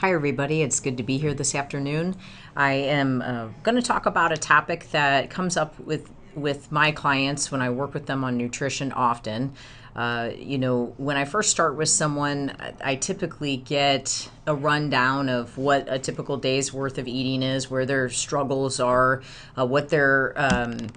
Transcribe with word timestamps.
Hi, 0.00 0.14
everybody. 0.14 0.62
It's 0.62 0.80
good 0.80 0.96
to 0.96 1.02
be 1.02 1.18
here 1.18 1.34
this 1.34 1.54
afternoon. 1.54 2.16
I 2.56 2.72
am 2.72 3.20
uh, 3.20 3.48
going 3.62 3.74
to 3.74 3.82
talk 3.82 4.06
about 4.06 4.32
a 4.32 4.36
topic 4.38 4.90
that 4.92 5.28
comes 5.28 5.58
up 5.58 5.78
with 5.78 6.10
with 6.34 6.72
my 6.72 6.90
clients 6.90 7.52
when 7.52 7.60
I 7.60 7.68
work 7.68 7.92
with 7.92 8.06
them 8.06 8.24
on 8.24 8.38
nutrition 8.38 8.92
often. 8.92 9.52
Uh, 9.94 10.30
you 10.36 10.56
know, 10.56 10.94
when 10.98 11.16
I 11.16 11.24
first 11.24 11.50
start 11.50 11.76
with 11.76 11.88
someone, 11.88 12.54
I 12.82 12.94
typically 12.94 13.56
get 13.56 14.30
a 14.46 14.54
rundown 14.54 15.28
of 15.28 15.58
what 15.58 15.86
a 15.88 15.98
typical 15.98 16.36
day's 16.36 16.72
worth 16.72 16.96
of 16.98 17.08
eating 17.08 17.42
is, 17.42 17.70
where 17.70 17.84
their 17.84 18.08
struggles 18.08 18.78
are, 18.78 19.22
uh, 19.58 19.66
what 19.66 19.88
they're 19.88 20.32
um, 20.36 20.88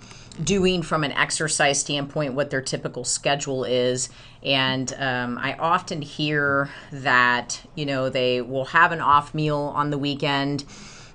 doing 0.44 0.84
from 0.84 1.04
an 1.04 1.12
exercise 1.12 1.80
standpoint, 1.80 2.34
what 2.34 2.52
their 2.52 2.62
typical 2.62 3.04
schedule 3.04 3.64
is. 3.64 4.10
And 4.44 4.94
um, 5.00 5.40
I 5.40 5.54
often 5.54 6.02
hear 6.02 6.70
that, 6.92 7.62
you 7.76 7.86
know, 7.86 8.10
they 8.10 8.42
will 8.42 8.66
have 8.66 8.92
an 8.92 9.02
off 9.02 9.34
meal 9.34 9.74
on 9.76 9.90
the 9.90 9.98
weekend. 9.98 10.66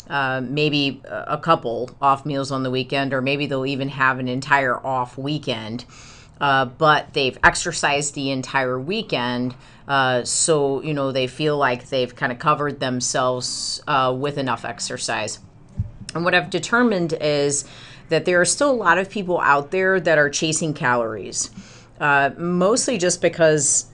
Uh, 0.09 0.41
maybe 0.43 1.03
a 1.05 1.37
couple 1.37 1.91
off 2.01 2.25
meals 2.25 2.51
on 2.51 2.63
the 2.63 2.71
weekend, 2.71 3.13
or 3.13 3.21
maybe 3.21 3.45
they'll 3.45 3.67
even 3.67 3.91
have 3.91 4.19
an 4.19 4.27
entire 4.27 4.75
off 4.87 5.19
weekend. 5.19 5.85
Uh, 6.41 6.65
but 6.67 7.13
they've 7.15 7.39
exercised 7.43 8.15
the 8.15 8.31
entire 8.31 8.79
weekend, 8.79 9.55
uh, 9.89 10.23
so 10.23 10.81
you 10.83 10.95
know 10.95 11.11
they 11.11 11.27
feel 11.27 11.57
like 11.57 11.89
they've 11.89 12.15
kind 12.15 12.31
of 12.31 12.39
covered 12.39 12.79
themselves 12.79 13.83
uh, 13.89 14.15
with 14.17 14.39
enough 14.39 14.65
exercise. 14.65 15.41
And 16.15 16.25
what 16.25 16.35
I've 16.35 16.51
determined 16.51 17.15
is 17.21 17.65
that 18.09 18.25
there 18.25 18.41
are 18.41 18.45
still 18.45 18.71
a 18.71 18.73
lot 18.73 18.99
of 18.99 19.11
people 19.11 19.41
out 19.41 19.71
there 19.71 20.01
that 20.01 20.17
are 20.17 20.31
chasing 20.31 20.75
calories, 20.75 21.51
uh, 22.01 22.31
mostly 22.39 22.99
just 22.99 23.21
because, 23.21 23.87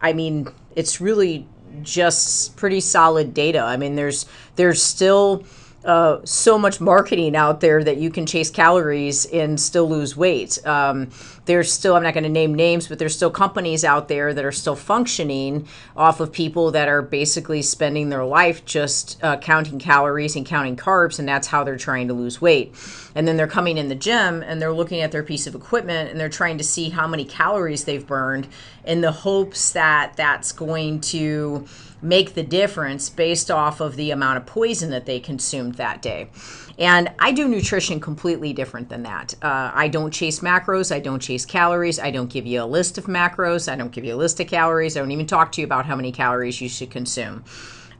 I 0.00 0.12
mean, 0.12 0.48
it's 0.74 1.00
really 1.00 1.46
just 1.82 2.56
pretty 2.56 2.80
solid 2.80 3.32
data. 3.34 3.60
I 3.60 3.76
mean, 3.76 3.94
there's 3.94 4.26
there's 4.56 4.82
still 4.82 5.44
uh, 5.84 6.20
so 6.24 6.58
much 6.58 6.80
marketing 6.80 7.36
out 7.36 7.60
there 7.60 7.84
that 7.84 7.98
you 7.98 8.10
can 8.10 8.26
chase 8.26 8.50
calories 8.50 9.26
and 9.26 9.60
still 9.60 9.88
lose 9.88 10.16
weight. 10.16 10.64
Um, 10.66 11.10
there's 11.46 11.70
still, 11.70 11.94
I'm 11.94 12.02
not 12.02 12.14
going 12.14 12.24
to 12.24 12.30
name 12.30 12.54
names, 12.54 12.88
but 12.88 12.98
there's 12.98 13.14
still 13.14 13.30
companies 13.30 13.84
out 13.84 14.08
there 14.08 14.32
that 14.32 14.44
are 14.44 14.52
still 14.52 14.76
functioning 14.76 15.68
off 15.96 16.20
of 16.20 16.32
people 16.32 16.70
that 16.70 16.88
are 16.88 17.02
basically 17.02 17.62
spending 17.62 18.08
their 18.08 18.24
life 18.24 18.64
just 18.64 19.22
uh, 19.22 19.36
counting 19.36 19.78
calories 19.78 20.36
and 20.36 20.46
counting 20.46 20.76
carbs, 20.76 21.18
and 21.18 21.28
that's 21.28 21.48
how 21.48 21.62
they're 21.62 21.76
trying 21.76 22.08
to 22.08 22.14
lose 22.14 22.40
weight. 22.40 22.74
And 23.14 23.28
then 23.28 23.36
they're 23.36 23.46
coming 23.46 23.76
in 23.76 23.88
the 23.88 23.94
gym 23.94 24.42
and 24.42 24.60
they're 24.60 24.72
looking 24.72 25.00
at 25.00 25.12
their 25.12 25.22
piece 25.22 25.46
of 25.46 25.54
equipment 25.54 26.10
and 26.10 26.18
they're 26.18 26.28
trying 26.28 26.58
to 26.58 26.64
see 26.64 26.88
how 26.88 27.06
many 27.06 27.24
calories 27.24 27.84
they've 27.84 28.06
burned 28.06 28.48
in 28.84 29.00
the 29.00 29.12
hopes 29.12 29.72
that 29.72 30.14
that's 30.16 30.52
going 30.52 31.00
to 31.00 31.66
make 32.02 32.34
the 32.34 32.42
difference 32.42 33.08
based 33.08 33.50
off 33.50 33.80
of 33.80 33.96
the 33.96 34.10
amount 34.10 34.36
of 34.36 34.46
poison 34.46 34.90
that 34.90 35.06
they 35.06 35.18
consumed 35.18 35.76
that 35.76 36.02
day. 36.02 36.28
And 36.78 37.12
I 37.18 37.32
do 37.32 37.48
nutrition 37.48 38.00
completely 38.00 38.52
different 38.52 38.88
than 38.88 39.04
that. 39.04 39.34
Uh, 39.42 39.70
I 39.74 39.88
don't 39.88 40.10
chase 40.10 40.40
macros. 40.40 40.94
I 40.94 41.00
don't 41.00 41.20
chase 41.20 41.46
calories. 41.46 41.98
I 41.98 42.10
don't 42.10 42.30
give 42.30 42.46
you 42.46 42.62
a 42.62 42.66
list 42.66 42.98
of 42.98 43.04
macros. 43.04 43.70
I 43.70 43.76
don't 43.76 43.92
give 43.92 44.04
you 44.04 44.14
a 44.14 44.16
list 44.16 44.40
of 44.40 44.48
calories. 44.48 44.96
I 44.96 45.00
don't 45.00 45.12
even 45.12 45.26
talk 45.26 45.52
to 45.52 45.60
you 45.60 45.66
about 45.66 45.86
how 45.86 45.96
many 45.96 46.12
calories 46.12 46.60
you 46.60 46.68
should 46.68 46.90
consume. 46.90 47.44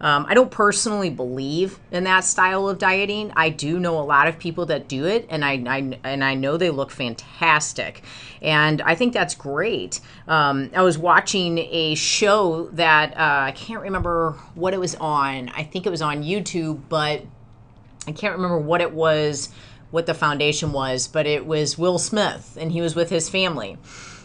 Um, 0.01 0.27
I 0.29 0.35
don't 0.35 0.51
personally 0.51 1.09
believe 1.09 1.79
in 1.91 2.05
that 2.05 2.25
style 2.25 2.69
of 2.69 2.79
dieting. 2.79 3.33
I 3.37 3.49
do 3.49 3.79
know 3.79 3.99
a 3.99 4.03
lot 4.03 4.27
of 4.29 4.39
people 4.39 4.67
that 4.67 4.89
do 4.89 5.07
it, 5.07 5.27
and 5.31 5.45
I, 5.45 5.53
I 5.53 5.99
and 6.05 6.23
I 6.25 6.35
know 6.35 6.57
they 6.57 6.71
look 6.71 6.91
fantastic, 6.91 8.03
and 8.43 8.83
I 8.83 8.97
think 8.97 9.13
that's 9.13 9.35
great. 9.35 10.01
Um, 10.29 10.71
I 10.75 10.83
was 10.83 10.99
watching 10.99 11.59
a 11.59 11.95
show 11.95 12.69
that 12.73 13.13
uh, 13.13 13.45
I 13.47 13.53
can't 13.53 13.81
remember 13.81 14.33
what 14.55 14.75
it 14.75 14.81
was 14.81 14.95
on. 14.97 15.49
I 15.51 15.63
think 15.63 15.87
it 15.87 15.91
was 15.91 16.03
on 16.03 16.23
YouTube, 16.23 16.81
but 16.89 17.23
I 18.07 18.13
can't 18.13 18.35
remember 18.35 18.59
what 18.59 18.81
it 18.81 18.93
was, 18.93 19.49
what 19.91 20.07
the 20.07 20.15
foundation 20.15 20.73
was, 20.73 21.09
but 21.09 21.27
it 21.27 21.47
was 21.47 21.79
Will 21.79 21.99
Smith, 21.99 22.57
and 22.61 22.73
he 22.73 22.81
was 22.81 22.95
with 22.95 23.11
his 23.11 23.29
family 23.29 23.79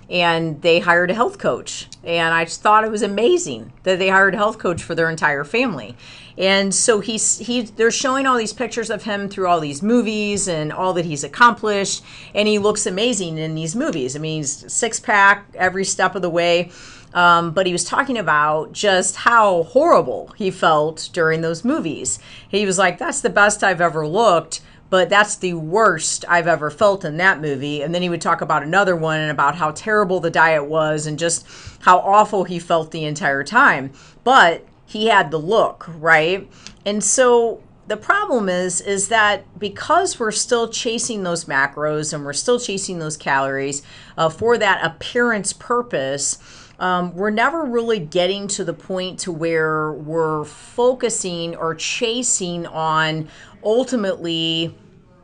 and 0.10 0.62
they 0.64 0.80
hired 0.80 1.12
a 1.12 1.14
health 1.14 1.38
coach. 1.38 1.88
And 2.04 2.34
I 2.34 2.46
just 2.46 2.62
thought 2.62 2.84
it 2.84 2.92
was 2.92 3.04
amazing 3.04 3.72
that 3.84 4.00
they 4.00 4.10
hired 4.10 4.34
a 4.34 4.38
health 4.38 4.58
coach 4.58 4.82
for 4.82 4.96
their 4.96 5.10
entire 5.10 5.44
family. 5.44 5.96
And 6.38 6.74
so 6.74 7.00
he's 7.00 7.38
he 7.38 7.62
they're 7.62 7.92
showing 7.92 8.26
all 8.26 8.38
these 8.38 8.54
pictures 8.54 8.90
of 8.90 9.04
him 9.04 9.30
through 9.30 9.48
all 9.48 9.60
these 9.60 9.84
movies 9.84 10.48
and 10.48 10.72
all 10.72 10.94
that 10.94 11.06
he's 11.06 11.24
accomplished, 11.24 12.04
and 12.34 12.48
he 12.48 12.60
looks 12.60 12.86
amazing 12.86 13.38
in 13.38 13.56
these 13.56 13.76
movies. 13.76 14.16
I 14.16 14.20
mean, 14.20 14.38
he's 14.38 14.72
six 14.72 15.00
pack 15.00 15.46
every 15.54 15.86
step 15.86 16.16
of 16.16 16.22
the 16.22 16.30
way. 16.30 16.72
Um, 17.14 17.52
but 17.52 17.66
he 17.66 17.72
was 17.72 17.84
talking 17.84 18.18
about 18.18 18.72
just 18.72 19.18
how 19.18 19.64
horrible 19.64 20.34
he 20.38 20.52
felt 20.52 21.10
during 21.12 21.42
those 21.42 21.64
movies. 21.64 22.20
He 22.48 22.66
was 22.66 22.78
like, 22.78 22.98
"That's 22.98 23.22
the 23.22 23.30
best 23.30 23.64
I've 23.64 23.82
ever 23.82 24.08
looked." 24.08 24.62
but 24.90 25.10
that's 25.10 25.36
the 25.36 25.54
worst 25.54 26.26
I've 26.28 26.48
ever 26.48 26.70
felt 26.70 27.06
in 27.06 27.18
that 27.18 27.42
movie. 27.42 27.82
And 27.82 27.94
then 27.94 28.02
he 28.02 28.10
would 28.10 28.22
talk 28.22 28.42
about 28.42 28.64
another 28.64 28.96
one 28.96 29.20
and 29.20 29.32
about 29.32 29.56
how 29.56 29.72
terrible 29.72 30.20
the 30.20 30.32
diet 30.32 30.66
was 30.66 31.06
and 31.06 31.20
just 31.20 31.46
how 31.82 32.00
awful 32.00 32.44
he 32.44 32.60
felt 32.60 32.92
the 32.92 33.06
entire 33.06 33.44
time. 33.44 33.92
But 34.24 34.66
he 34.86 35.08
had 35.08 35.30
the 35.30 35.38
look, 35.38 35.86
right? 36.00 36.50
And 36.86 37.04
so 37.04 37.62
the 37.88 37.98
problem 37.98 38.50
is 38.50 38.82
is 38.82 39.08
that 39.08 39.44
because 39.60 40.20
we're 40.20 40.32
still 40.32 40.70
chasing 40.70 41.24
those 41.24 41.46
macros 41.46 42.14
and 42.14 42.24
we're 42.24 42.34
still 42.34 42.60
chasing 42.60 43.00
those 43.00 43.18
calories 43.18 43.82
uh, 44.18 44.30
for 44.30 44.58
that 44.58 44.84
appearance 44.86 45.54
purpose 45.54 46.38
um, 46.80 47.14
we're 47.14 47.30
never 47.30 47.66
really 47.66 48.00
getting 48.00 48.48
to 48.50 48.64
the 48.64 48.74
point 48.74 49.20
to 49.20 49.32
where 49.32 49.92
we're 49.92 50.46
focusing 50.46 51.56
or 51.56 51.76
chasing 51.76 52.66
on 52.66 53.28
ultimately 53.64 54.76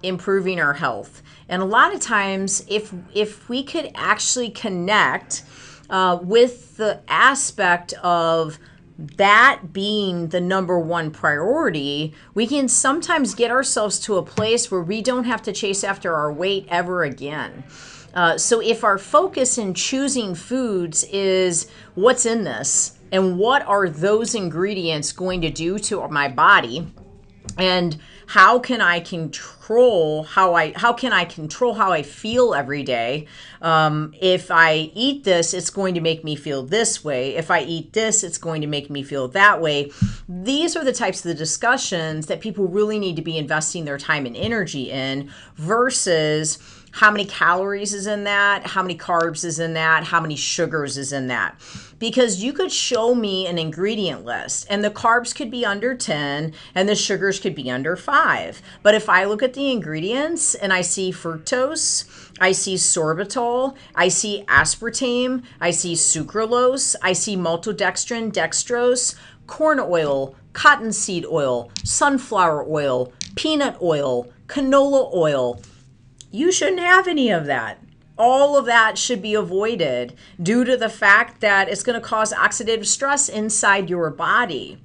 improving 0.04 0.60
our 0.60 0.74
health. 0.74 1.22
And 1.48 1.62
a 1.62 1.66
lot 1.66 1.94
of 1.94 2.02
times, 2.02 2.66
if 2.68 2.94
if 3.14 3.48
we 3.48 3.64
could 3.64 3.92
actually 3.96 4.50
connect 4.50 5.44
uh, 5.90 6.20
with 6.22 6.78
the 6.78 7.02
aspect 7.08 7.94
of 8.04 8.60
that 8.98 9.74
being 9.74 10.30
the 10.30 10.42
number 10.42 10.80
one 10.80 11.12
priority, 11.12 12.14
we 12.34 12.48
can 12.48 12.68
sometimes 12.68 13.36
get 13.36 13.52
ourselves 13.52 14.00
to 14.00 14.16
a 14.18 14.24
place 14.24 14.72
where 14.72 14.82
we 14.82 15.02
don't 15.02 15.26
have 15.26 15.42
to 15.44 15.52
chase 15.52 15.84
after 15.84 16.16
our 16.16 16.32
weight 16.32 16.66
ever 16.70 17.04
again. 17.04 17.64
Uh, 18.16 18.38
so, 18.38 18.62
if 18.62 18.84
our 18.84 18.98
focus 18.98 19.58
in 19.58 19.74
choosing 19.74 20.36
foods 20.36 21.04
is 21.12 21.68
what's 21.96 22.26
in 22.26 22.46
this 22.46 22.98
and 23.12 23.38
what 23.38 23.62
are 23.68 23.90
those 23.90 24.34
ingredients 24.34 25.12
going 25.12 25.42
to 25.42 25.50
do 25.50 25.78
to 25.78 26.08
my 26.08 26.28
body, 26.28 26.88
and 27.58 27.98
how 28.28 28.58
can 28.60 28.82
I 28.82 29.00
control 29.00 30.24
how 30.24 30.56
I 30.56 30.74
how 30.76 30.94
can 30.94 31.14
I 31.14 31.26
control 31.26 31.74
how 31.74 31.92
I 31.92 32.02
feel 32.02 32.54
every 32.54 32.84
day? 32.84 33.28
Um, 33.62 34.14
if 34.20 34.52
I 34.52 34.92
eat 34.94 35.24
this, 35.24 35.54
it's 35.54 35.70
going 35.70 35.94
to 35.96 36.02
make 36.02 36.24
me 36.24 36.36
feel 36.36 36.64
this 36.64 37.04
way. 37.04 37.36
If 37.36 37.52
I 37.52 37.62
eat 37.62 37.94
this, 37.94 38.24
it's 38.24 38.38
going 38.38 38.62
to 38.62 38.68
make 38.68 38.90
me 38.90 39.04
feel 39.04 39.28
that 39.30 39.62
way. 39.62 39.92
These 40.28 40.76
are 40.76 40.84
the 40.84 40.94
types 40.94 41.20
of 41.20 41.30
the 41.30 41.36
discussions 41.36 42.28
that 42.28 42.42
people 42.42 42.68
really 42.68 43.00
need 43.00 43.16
to 43.16 43.22
be 43.22 43.38
investing 43.38 43.86
their 43.86 43.98
time 43.98 44.26
and 44.26 44.36
energy 44.36 44.92
in 44.92 45.32
versus 45.56 46.58
how 46.96 47.12
many 47.12 47.26
calories 47.26 47.94
is 47.94 48.08
in 48.08 48.24
that, 48.24 48.66
how 48.68 48.82
many 48.82 48.98
carbs 48.98 49.44
is 49.44 49.60
in 49.60 49.74
that, 49.74 50.06
how 50.06 50.22
many 50.22 50.38
sugars 50.38 50.98
is 50.98 51.12
in 51.12 51.28
that. 51.28 51.60
Because 52.00 52.42
you 52.42 52.54
could 52.54 52.72
show 52.72 53.14
me 53.14 53.48
an 53.48 53.60
ingredient 53.60 54.24
list 54.24 54.66
and 54.70 54.82
the 54.82 54.90
carbs 54.90 55.36
could 55.36 55.52
be 55.52 55.66
under 55.66 55.94
10 55.94 56.54
and 56.74 56.88
the 56.88 56.96
sugars 56.96 57.38
could 57.38 57.54
be 57.54 57.70
under 57.70 57.98
5. 57.98 58.62
But 58.82 58.96
if 58.96 59.10
I 59.10 59.26
look 59.26 59.44
at 59.44 59.56
the 59.56 59.74
ingredients 59.74 60.56
and 60.56 60.72
I 60.72 60.80
see 60.80 61.12
fructose, 61.12 62.32
I 62.40 62.54
see 62.54 62.76
sorbitol, 62.76 63.76
I 63.94 64.08
see 64.08 64.46
aspartame, 64.48 65.44
I 65.60 65.72
see 65.72 65.96
sucralose, 65.96 66.96
I 67.02 67.12
see 67.12 67.36
maltodextrin, 67.36 68.32
dextrose, 68.32 69.16
corn 69.48 69.82
oil, 69.82 70.34
cottonseed 70.54 71.26
oil, 71.26 71.72
sunflower 71.84 72.66
oil, 72.70 73.12
peanut 73.36 73.82
oil, 73.82 74.32
canola 74.48 75.14
oil 75.14 75.60
you 76.36 76.52
shouldn't 76.52 76.82
have 76.82 77.08
any 77.08 77.30
of 77.30 77.46
that. 77.46 77.80
All 78.18 78.58
of 78.58 78.66
that 78.66 78.98
should 78.98 79.22
be 79.22 79.34
avoided 79.34 80.16
due 80.42 80.64
to 80.64 80.78
the 80.78 80.90
fact 80.90 81.42
that 81.42 81.68
it's 81.68 81.84
going 81.84 82.00
to 82.00 82.06
cause 82.06 82.34
oxidative 82.34 82.86
stress 82.86 83.28
inside 83.28 83.90
your 83.90 84.10
body. 84.10 84.78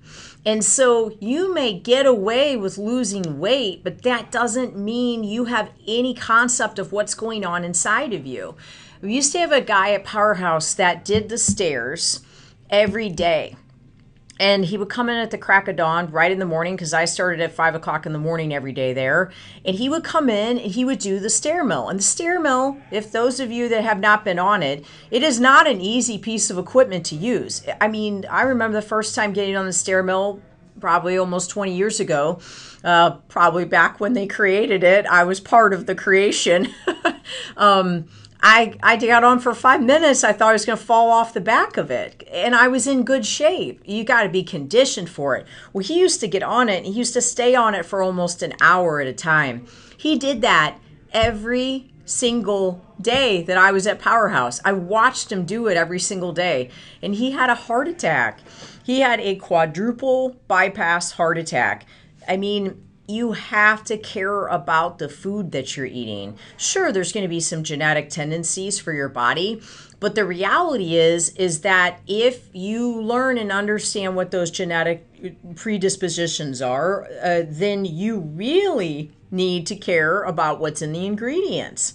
And 0.46 0.64
so 0.64 1.16
you 1.20 1.52
may 1.52 1.78
get 1.78 2.06
away 2.06 2.56
with 2.56 2.78
losing 2.78 3.38
weight, 3.38 3.84
but 3.84 4.02
that 4.02 4.30
doesn't 4.32 4.76
mean 4.76 5.22
you 5.22 5.44
have 5.44 5.70
any 5.86 6.14
concept 6.14 6.78
of 6.78 6.92
what's 6.92 7.14
going 7.14 7.44
on 7.44 7.64
inside 7.64 8.14
of 8.14 8.26
you. 8.26 8.56
We 9.00 9.14
used 9.14 9.32
to 9.32 9.38
have 9.38 9.52
a 9.52 9.60
guy 9.60 9.92
at 9.92 10.04
Powerhouse 10.04 10.74
that 10.74 11.04
did 11.04 11.28
the 11.28 11.38
stairs 11.38 12.20
every 12.70 13.08
day 13.08 13.56
and 14.40 14.64
he 14.64 14.78
would 14.78 14.88
come 14.88 15.10
in 15.10 15.18
at 15.18 15.30
the 15.30 15.36
crack 15.36 15.68
of 15.68 15.76
dawn 15.76 16.10
right 16.10 16.32
in 16.32 16.38
the 16.38 16.46
morning 16.46 16.74
because 16.74 16.94
I 16.94 17.04
started 17.04 17.42
at 17.42 17.52
five 17.52 17.74
o'clock 17.74 18.06
in 18.06 18.14
the 18.14 18.18
morning 18.18 18.54
every 18.54 18.72
day 18.72 18.94
there. 18.94 19.30
And 19.66 19.76
he 19.76 19.90
would 19.90 20.02
come 20.02 20.30
in 20.30 20.56
and 20.56 20.72
he 20.72 20.82
would 20.82 20.98
do 20.98 21.20
the 21.20 21.28
stair 21.28 21.62
mill. 21.62 21.90
And 21.90 21.98
the 21.98 22.02
stair 22.02 22.40
mill, 22.40 22.78
if 22.90 23.12
those 23.12 23.38
of 23.38 23.52
you 23.52 23.68
that 23.68 23.84
have 23.84 24.00
not 24.00 24.24
been 24.24 24.38
on 24.38 24.62
it, 24.62 24.86
it 25.10 25.22
is 25.22 25.38
not 25.38 25.68
an 25.68 25.82
easy 25.82 26.16
piece 26.16 26.48
of 26.48 26.56
equipment 26.56 27.04
to 27.06 27.16
use. 27.16 27.62
I 27.82 27.88
mean, 27.88 28.24
I 28.30 28.42
remember 28.42 28.80
the 28.80 28.86
first 28.86 29.14
time 29.14 29.34
getting 29.34 29.56
on 29.56 29.66
the 29.66 29.74
stair 29.74 30.02
mill 30.02 30.40
probably 30.80 31.18
almost 31.18 31.50
20 31.50 31.76
years 31.76 32.00
ago, 32.00 32.40
uh, 32.82 33.10
probably 33.28 33.66
back 33.66 34.00
when 34.00 34.14
they 34.14 34.26
created 34.26 34.82
it. 34.82 35.04
I 35.04 35.24
was 35.24 35.38
part 35.38 35.74
of 35.74 35.84
the 35.84 35.94
creation. 35.94 36.68
um, 37.58 38.08
I, 38.42 38.74
I 38.82 38.96
got 38.96 39.24
on 39.24 39.38
for 39.38 39.54
five 39.54 39.82
minutes. 39.82 40.24
I 40.24 40.32
thought 40.32 40.50
I 40.50 40.52
was 40.52 40.64
going 40.64 40.78
to 40.78 40.84
fall 40.84 41.10
off 41.10 41.34
the 41.34 41.40
back 41.40 41.76
of 41.76 41.90
it. 41.90 42.26
And 42.30 42.54
I 42.54 42.68
was 42.68 42.86
in 42.86 43.04
good 43.04 43.26
shape. 43.26 43.82
You 43.84 44.04
got 44.04 44.22
to 44.22 44.28
be 44.28 44.42
conditioned 44.42 45.10
for 45.10 45.36
it. 45.36 45.46
Well, 45.72 45.84
he 45.84 45.98
used 45.98 46.20
to 46.20 46.28
get 46.28 46.42
on 46.42 46.68
it 46.68 46.78
and 46.78 46.86
he 46.86 46.92
used 46.92 47.14
to 47.14 47.20
stay 47.20 47.54
on 47.54 47.74
it 47.74 47.84
for 47.84 48.02
almost 48.02 48.42
an 48.42 48.54
hour 48.60 49.00
at 49.00 49.06
a 49.06 49.12
time. 49.12 49.66
He 49.96 50.18
did 50.18 50.40
that 50.42 50.78
every 51.12 51.92
single 52.06 52.84
day 53.00 53.42
that 53.42 53.56
I 53.56 53.72
was 53.72 53.86
at 53.86 54.00
Powerhouse. 54.00 54.60
I 54.64 54.72
watched 54.72 55.30
him 55.30 55.44
do 55.44 55.68
it 55.68 55.76
every 55.76 56.00
single 56.00 56.32
day. 56.32 56.70
And 57.02 57.14
he 57.14 57.32
had 57.32 57.50
a 57.50 57.54
heart 57.54 57.88
attack. 57.88 58.40
He 58.84 59.00
had 59.00 59.20
a 59.20 59.36
quadruple 59.36 60.36
bypass 60.48 61.12
heart 61.12 61.38
attack. 61.38 61.86
I 62.26 62.36
mean, 62.36 62.82
you 63.10 63.32
have 63.32 63.84
to 63.84 63.98
care 63.98 64.46
about 64.46 64.98
the 64.98 65.08
food 65.08 65.52
that 65.52 65.76
you're 65.76 65.86
eating. 65.86 66.36
Sure, 66.56 66.92
there's 66.92 67.12
going 67.12 67.24
to 67.24 67.28
be 67.28 67.40
some 67.40 67.64
genetic 67.64 68.08
tendencies 68.08 68.78
for 68.78 68.92
your 68.92 69.08
body, 69.08 69.60
but 69.98 70.14
the 70.14 70.24
reality 70.24 70.96
is 70.96 71.30
is 71.30 71.60
that 71.60 72.00
if 72.06 72.48
you 72.54 73.02
learn 73.02 73.36
and 73.36 73.52
understand 73.52 74.16
what 74.16 74.30
those 74.30 74.50
genetic 74.50 75.06
predispositions 75.56 76.62
are, 76.62 77.06
uh, 77.22 77.42
then 77.46 77.84
you 77.84 78.20
really 78.20 79.12
need 79.30 79.66
to 79.66 79.76
care 79.76 80.22
about 80.22 80.60
what's 80.60 80.82
in 80.82 80.92
the 80.92 81.04
ingredients. 81.04 81.94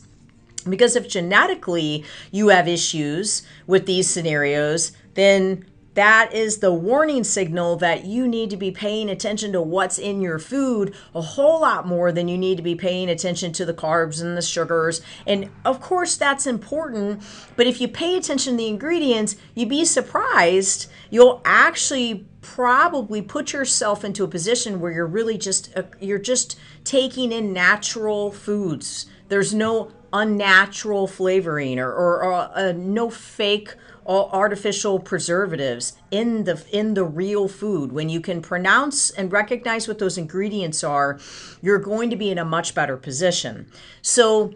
Because 0.67 0.95
if 0.95 1.07
genetically 1.07 2.03
you 2.31 2.49
have 2.49 2.67
issues 2.67 3.43
with 3.67 3.85
these 3.85 4.09
scenarios, 4.09 4.91
then 5.13 5.65
that 5.95 6.33
is 6.33 6.57
the 6.57 6.73
warning 6.73 7.23
signal 7.23 7.77
that 7.77 8.05
you 8.05 8.27
need 8.27 8.49
to 8.49 8.57
be 8.57 8.69
paying 8.69 9.09
attention 9.09 9.51
to 9.53 9.61
what's 9.61 9.97
in 9.97 10.21
your 10.21 10.37
food 10.39 10.93
a 11.15 11.21
whole 11.21 11.61
lot 11.61 11.87
more 11.87 12.11
than 12.11 12.27
you 12.27 12.37
need 12.37 12.57
to 12.57 12.63
be 12.63 12.75
paying 12.75 13.09
attention 13.09 13.51
to 13.53 13.65
the 13.65 13.73
carbs 13.73 14.21
and 14.21 14.37
the 14.37 14.41
sugars. 14.41 15.01
And 15.25 15.49
of 15.63 15.81
course, 15.81 16.17
that's 16.17 16.45
important. 16.45 17.23
But 17.55 17.67
if 17.67 17.79
you 17.79 17.87
pay 17.87 18.17
attention 18.17 18.53
to 18.53 18.57
the 18.57 18.67
ingredients, 18.67 19.37
you'd 19.55 19.69
be 19.69 19.85
surprised. 19.85 20.87
You'll 21.09 21.41
actually 21.45 22.27
probably 22.41 23.21
put 23.21 23.53
yourself 23.53 24.03
into 24.03 24.23
a 24.23 24.27
position 24.27 24.79
where 24.79 24.91
you're 24.91 25.07
really 25.07 25.37
just 25.37 25.75
uh, 25.75 25.83
you're 25.99 26.19
just 26.19 26.59
taking 26.83 27.31
in 27.31 27.53
natural 27.53 28.31
foods. 28.31 29.05
There's 29.29 29.53
no 29.53 29.91
unnatural 30.13 31.07
flavoring 31.07 31.79
or, 31.79 31.91
or, 31.91 32.23
or 32.23 32.33
uh, 32.33 32.71
no 32.73 33.09
fake 33.09 33.75
all 34.05 34.29
artificial 34.31 34.99
preservatives 34.99 35.97
in 36.11 36.43
the 36.43 36.63
in 36.71 36.93
the 36.93 37.03
real 37.03 37.47
food. 37.47 37.91
When 37.91 38.07
you 38.07 38.21
can 38.21 38.41
pronounce 38.41 39.09
and 39.09 39.31
recognize 39.31 39.87
what 39.87 39.99
those 39.99 40.17
ingredients 40.17 40.83
are 40.83 41.19
you're 41.61 41.79
going 41.79 42.09
to 42.11 42.15
be 42.15 42.29
in 42.29 42.37
a 42.37 42.45
much 42.45 42.75
better 42.75 42.97
position. 42.97 43.67
So 44.01 44.53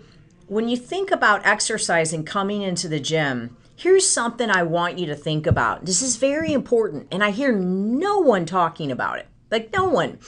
when 0.47 0.69
you 0.69 0.77
think 0.77 1.11
about 1.11 1.45
exercising 1.45 2.23
coming 2.23 2.61
into 2.61 2.87
the 2.87 2.99
gym 2.99 3.57
here's 3.75 4.09
something 4.09 4.49
i 4.49 4.61
want 4.61 4.99
you 4.99 5.05
to 5.05 5.15
think 5.15 5.47
about. 5.47 5.85
This 5.85 6.01
is 6.01 6.17
very 6.17 6.53
important 6.53 7.07
and 7.11 7.23
i 7.23 7.31
hear 7.31 7.51
no 7.51 8.19
one 8.19 8.45
talking 8.45 8.91
about 8.91 9.19
it. 9.19 9.27
Like 9.49 9.73
no 9.73 9.85
one. 9.85 10.19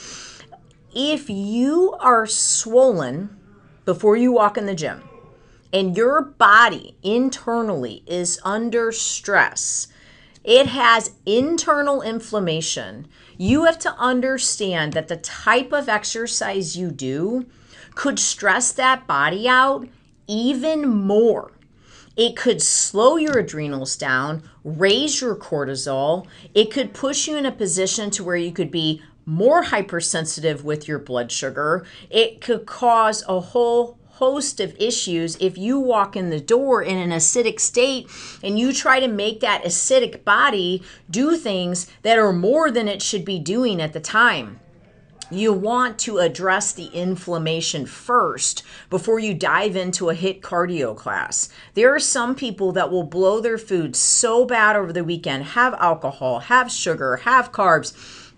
If 0.94 1.30
you 1.30 1.94
are 2.00 2.26
swollen 2.26 3.36
before 3.84 4.16
you 4.16 4.32
walk 4.32 4.58
in 4.58 4.66
the 4.66 4.74
gym 4.74 5.02
and 5.72 5.96
your 5.96 6.22
body 6.22 6.96
internally 7.02 8.02
is 8.06 8.40
under 8.44 8.92
stress, 8.92 9.88
it 10.44 10.66
has 10.66 11.12
internal 11.24 12.02
inflammation, 12.02 13.08
you 13.38 13.64
have 13.64 13.78
to 13.80 13.94
understand 13.94 14.92
that 14.92 15.08
the 15.08 15.16
type 15.16 15.72
of 15.72 15.88
exercise 15.88 16.76
you 16.76 16.90
do 16.90 17.46
could 17.94 18.18
stress 18.18 18.72
that 18.72 19.06
body 19.06 19.48
out 19.48 19.88
even 20.26 20.88
more. 20.88 21.52
It 22.16 22.36
could 22.36 22.60
slow 22.60 23.16
your 23.16 23.38
adrenals 23.38 23.96
down, 23.96 24.42
raise 24.64 25.20
your 25.20 25.34
cortisol. 25.34 26.26
It 26.54 26.70
could 26.70 26.92
push 26.92 27.26
you 27.26 27.36
in 27.36 27.46
a 27.46 27.52
position 27.52 28.10
to 28.10 28.24
where 28.24 28.36
you 28.36 28.52
could 28.52 28.70
be 28.70 29.02
more 29.24 29.62
hypersensitive 29.62 30.64
with 30.64 30.86
your 30.86 30.98
blood 30.98 31.32
sugar. 31.32 31.86
It 32.10 32.40
could 32.40 32.66
cause 32.66 33.24
a 33.28 33.40
whole 33.40 33.98
host 34.22 34.60
of 34.60 34.76
issues 34.78 35.36
if 35.40 35.58
you 35.58 35.80
walk 35.80 36.14
in 36.14 36.30
the 36.30 36.38
door 36.38 36.80
in 36.80 36.96
an 36.96 37.10
acidic 37.10 37.58
state 37.58 38.08
and 38.40 38.56
you 38.56 38.72
try 38.72 39.00
to 39.00 39.08
make 39.08 39.40
that 39.40 39.64
acidic 39.64 40.22
body 40.22 40.80
do 41.10 41.36
things 41.36 41.88
that 42.02 42.16
are 42.16 42.32
more 42.32 42.70
than 42.70 42.86
it 42.86 43.02
should 43.02 43.24
be 43.24 43.40
doing 43.40 43.82
at 43.82 43.92
the 43.92 43.98
time. 43.98 44.60
You 45.28 45.52
want 45.52 45.98
to 46.00 46.18
address 46.18 46.70
the 46.70 46.86
inflammation 46.86 47.84
first 47.84 48.62
before 48.90 49.18
you 49.18 49.34
dive 49.34 49.74
into 49.74 50.08
a 50.08 50.14
HIT 50.14 50.40
cardio 50.40 50.96
class. 50.96 51.48
There 51.74 51.92
are 51.92 51.98
some 51.98 52.36
people 52.36 52.70
that 52.70 52.92
will 52.92 53.02
blow 53.02 53.40
their 53.40 53.58
food 53.58 53.96
so 53.96 54.44
bad 54.44 54.76
over 54.76 54.92
the 54.92 55.02
weekend, 55.02 55.46
have 55.46 55.74
alcohol, 55.74 56.38
have 56.38 56.70
sugar, 56.70 57.16
have 57.24 57.50
carbs, 57.50 57.92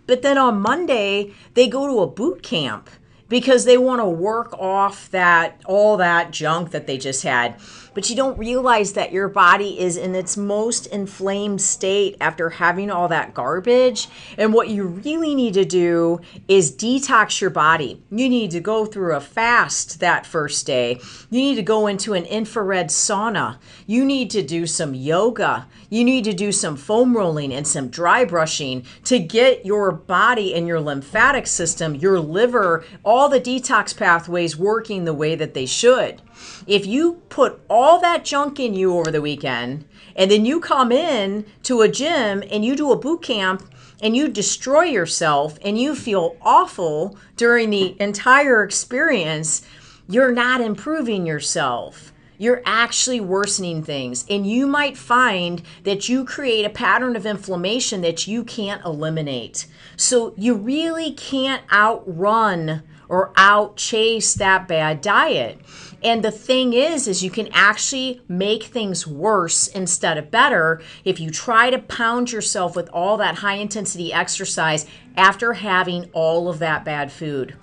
but 0.06 0.22
then 0.22 0.38
on 0.38 0.62
Monday 0.62 1.34
they 1.52 1.68
go 1.68 1.86
to 1.86 2.00
a 2.00 2.06
boot 2.06 2.42
camp 2.42 2.88
because 3.34 3.64
they 3.64 3.76
want 3.76 4.00
to 4.00 4.06
work 4.06 4.56
off 4.60 5.10
that 5.10 5.60
all 5.66 5.96
that 5.96 6.30
junk 6.30 6.70
that 6.70 6.86
they 6.86 6.96
just 6.96 7.24
had 7.24 7.52
but 7.94 8.10
you 8.10 8.16
don't 8.16 8.38
realize 8.38 8.92
that 8.92 9.12
your 9.12 9.28
body 9.28 9.80
is 9.80 9.96
in 9.96 10.14
its 10.14 10.36
most 10.36 10.86
inflamed 10.86 11.60
state 11.60 12.16
after 12.20 12.50
having 12.50 12.90
all 12.90 13.08
that 13.08 13.34
garbage. 13.34 14.08
And 14.36 14.52
what 14.52 14.68
you 14.68 14.86
really 14.86 15.34
need 15.34 15.54
to 15.54 15.64
do 15.64 16.20
is 16.48 16.72
detox 16.72 17.40
your 17.40 17.50
body. 17.50 18.02
You 18.10 18.28
need 18.28 18.50
to 18.50 18.60
go 18.60 18.84
through 18.84 19.14
a 19.14 19.20
fast 19.20 20.00
that 20.00 20.26
first 20.26 20.66
day. 20.66 20.98
You 21.30 21.40
need 21.40 21.54
to 21.56 21.62
go 21.62 21.86
into 21.86 22.14
an 22.14 22.24
infrared 22.24 22.88
sauna. 22.88 23.58
You 23.86 24.04
need 24.04 24.30
to 24.30 24.42
do 24.42 24.66
some 24.66 24.94
yoga. 24.94 25.66
You 25.88 26.04
need 26.04 26.24
to 26.24 26.32
do 26.32 26.50
some 26.50 26.76
foam 26.76 27.16
rolling 27.16 27.52
and 27.52 27.66
some 27.66 27.88
dry 27.88 28.24
brushing 28.24 28.84
to 29.04 29.18
get 29.18 29.64
your 29.64 29.92
body 29.92 30.54
and 30.54 30.66
your 30.66 30.80
lymphatic 30.80 31.46
system, 31.46 31.94
your 31.94 32.18
liver, 32.18 32.84
all 33.04 33.28
the 33.28 33.40
detox 33.40 33.96
pathways 33.96 34.56
working 34.56 35.04
the 35.04 35.14
way 35.14 35.34
that 35.36 35.54
they 35.54 35.66
should. 35.66 36.20
If 36.66 36.86
you 36.86 37.22
put 37.28 37.60
all 37.68 38.00
that 38.00 38.24
junk 38.24 38.58
in 38.58 38.74
you 38.74 38.96
over 38.98 39.10
the 39.10 39.20
weekend 39.20 39.84
and 40.16 40.30
then 40.30 40.44
you 40.44 40.60
come 40.60 40.92
in 40.92 41.46
to 41.64 41.82
a 41.82 41.88
gym 41.88 42.42
and 42.50 42.64
you 42.64 42.76
do 42.76 42.92
a 42.92 42.96
boot 42.96 43.22
camp 43.22 43.62
and 44.00 44.16
you 44.16 44.28
destroy 44.28 44.84
yourself 44.84 45.58
and 45.62 45.78
you 45.78 45.94
feel 45.94 46.36
awful 46.42 47.16
during 47.36 47.70
the 47.70 48.00
entire 48.00 48.62
experience, 48.62 49.62
you're 50.08 50.32
not 50.32 50.60
improving 50.60 51.26
yourself. 51.26 52.12
You're 52.36 52.62
actually 52.66 53.20
worsening 53.20 53.82
things. 53.82 54.24
And 54.28 54.46
you 54.46 54.66
might 54.66 54.96
find 54.96 55.62
that 55.84 56.08
you 56.08 56.24
create 56.24 56.64
a 56.64 56.70
pattern 56.70 57.16
of 57.16 57.26
inflammation 57.26 58.00
that 58.00 58.26
you 58.26 58.44
can't 58.44 58.84
eliminate. 58.84 59.66
So 59.96 60.34
you 60.36 60.54
really 60.54 61.12
can't 61.12 61.62
outrun 61.72 62.82
or 63.08 63.32
outchase 63.34 64.34
that 64.34 64.66
bad 64.66 65.00
diet. 65.00 65.60
And 66.04 66.22
the 66.22 66.30
thing 66.30 66.74
is, 66.74 67.08
is 67.08 67.24
you 67.24 67.30
can 67.30 67.48
actually 67.52 68.20
make 68.28 68.64
things 68.64 69.06
worse 69.06 69.68
instead 69.68 70.18
of 70.18 70.30
better 70.30 70.82
if 71.02 71.18
you 71.18 71.30
try 71.30 71.70
to 71.70 71.78
pound 71.78 72.30
yourself 72.30 72.76
with 72.76 72.90
all 72.90 73.16
that 73.16 73.36
high 73.36 73.54
intensity 73.54 74.12
exercise 74.12 74.84
after 75.16 75.54
having 75.54 76.10
all 76.12 76.50
of 76.50 76.58
that 76.58 76.84
bad 76.84 77.10
food. 77.10 77.56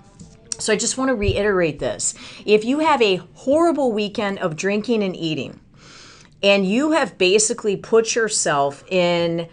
So 0.58 0.72
I 0.72 0.76
just 0.76 0.98
want 0.98 1.08
to 1.08 1.14
reiterate 1.14 1.78
this. 1.78 2.14
If 2.44 2.64
you 2.64 2.80
have 2.80 3.00
a 3.00 3.22
horrible 3.34 3.92
weekend 3.92 4.40
of 4.40 4.56
drinking 4.56 5.04
and 5.04 5.16
eating, 5.16 5.60
and 6.42 6.66
you 6.66 6.90
have 6.90 7.16
basically 7.18 7.76
put 7.76 8.16
yourself 8.16 8.84
in 8.90 9.48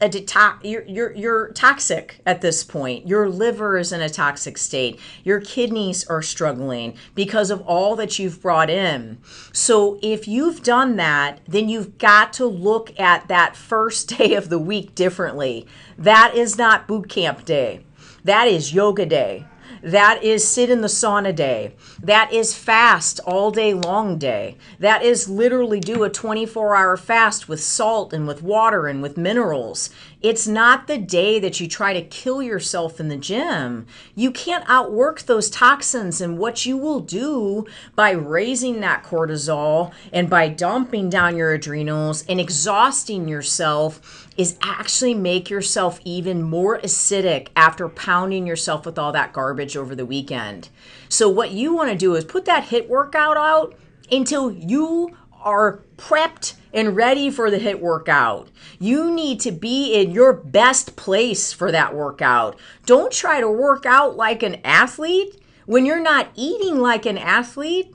a 0.00 0.08
detox 0.08 0.58
you're, 0.62 0.84
you're 0.84 1.12
you're 1.12 1.52
toxic 1.52 2.20
at 2.26 2.40
this 2.40 2.62
point. 2.62 3.06
Your 3.06 3.28
liver 3.28 3.78
is 3.78 3.92
in 3.92 4.00
a 4.00 4.08
toxic 4.08 4.58
state. 4.58 5.00
Your 5.24 5.40
kidneys 5.40 6.06
are 6.08 6.22
struggling 6.22 6.96
because 7.14 7.50
of 7.50 7.62
all 7.62 7.96
that 7.96 8.18
you've 8.18 8.42
brought 8.42 8.68
in. 8.68 9.18
So 9.52 9.98
if 10.02 10.28
you've 10.28 10.62
done 10.62 10.96
that 10.96 11.40
then 11.48 11.68
you've 11.68 11.98
got 11.98 12.32
to 12.34 12.46
look 12.46 12.98
at 13.00 13.28
that 13.28 13.56
first 13.56 14.08
day 14.18 14.34
of 14.34 14.48
the 14.48 14.58
week 14.58 14.94
differently. 14.94 15.66
That 15.96 16.34
is 16.34 16.58
not 16.58 16.86
boot 16.86 17.08
camp 17.08 17.44
day. 17.44 17.84
That 18.24 18.48
is 18.48 18.74
yoga 18.74 19.06
day 19.06 19.46
that 19.86 20.24
is 20.24 20.46
sit 20.46 20.68
in 20.68 20.80
the 20.80 20.88
sauna 20.88 21.32
day. 21.32 21.72
That 22.02 22.32
is 22.32 22.58
fast 22.58 23.20
all 23.20 23.52
day 23.52 23.72
long 23.72 24.18
day. 24.18 24.56
That 24.80 25.04
is 25.04 25.28
literally 25.28 25.78
do 25.78 26.02
a 26.02 26.10
24 26.10 26.74
hour 26.74 26.96
fast 26.96 27.48
with 27.48 27.62
salt 27.62 28.12
and 28.12 28.26
with 28.26 28.42
water 28.42 28.88
and 28.88 29.00
with 29.00 29.16
minerals. 29.16 29.90
It's 30.22 30.46
not 30.46 30.86
the 30.86 30.96
day 30.96 31.38
that 31.38 31.60
you 31.60 31.68
try 31.68 31.92
to 31.92 32.00
kill 32.00 32.42
yourself 32.42 32.98
in 32.98 33.08
the 33.08 33.18
gym. 33.18 33.86
You 34.14 34.30
can't 34.30 34.64
outwork 34.66 35.22
those 35.22 35.50
toxins. 35.50 36.22
And 36.22 36.38
what 36.38 36.64
you 36.64 36.78
will 36.78 37.00
do 37.00 37.66
by 37.94 38.12
raising 38.12 38.80
that 38.80 39.04
cortisol 39.04 39.92
and 40.14 40.30
by 40.30 40.48
dumping 40.48 41.10
down 41.10 41.36
your 41.36 41.52
adrenals 41.52 42.24
and 42.28 42.40
exhausting 42.40 43.28
yourself 43.28 44.26
is 44.38 44.56
actually 44.62 45.12
make 45.12 45.50
yourself 45.50 46.00
even 46.04 46.42
more 46.42 46.78
acidic 46.80 47.48
after 47.54 47.86
pounding 47.88 48.46
yourself 48.46 48.86
with 48.86 48.98
all 48.98 49.12
that 49.12 49.34
garbage 49.34 49.76
over 49.76 49.94
the 49.94 50.06
weekend. 50.06 50.70
So, 51.10 51.28
what 51.28 51.50
you 51.50 51.74
want 51.74 51.90
to 51.90 51.96
do 51.96 52.14
is 52.14 52.24
put 52.24 52.46
that 52.46 52.64
HIT 52.64 52.88
workout 52.88 53.36
out 53.36 53.76
until 54.10 54.50
you 54.50 55.14
are 55.42 55.80
prepped 55.96 56.54
and 56.76 56.94
ready 56.94 57.30
for 57.30 57.50
the 57.50 57.58
HIT 57.58 57.80
workout. 57.80 58.50
You 58.78 59.10
need 59.10 59.40
to 59.40 59.50
be 59.50 59.94
in 59.94 60.10
your 60.10 60.34
best 60.34 60.94
place 60.94 61.50
for 61.50 61.72
that 61.72 61.94
workout. 61.94 62.56
Don't 62.84 63.10
try 63.10 63.40
to 63.40 63.50
work 63.50 63.86
out 63.86 64.16
like 64.16 64.42
an 64.42 64.60
athlete 64.62 65.40
when 65.64 65.86
you're 65.86 66.02
not 66.02 66.28
eating 66.36 66.78
like 66.78 67.06
an 67.06 67.16
athlete. 67.16 67.94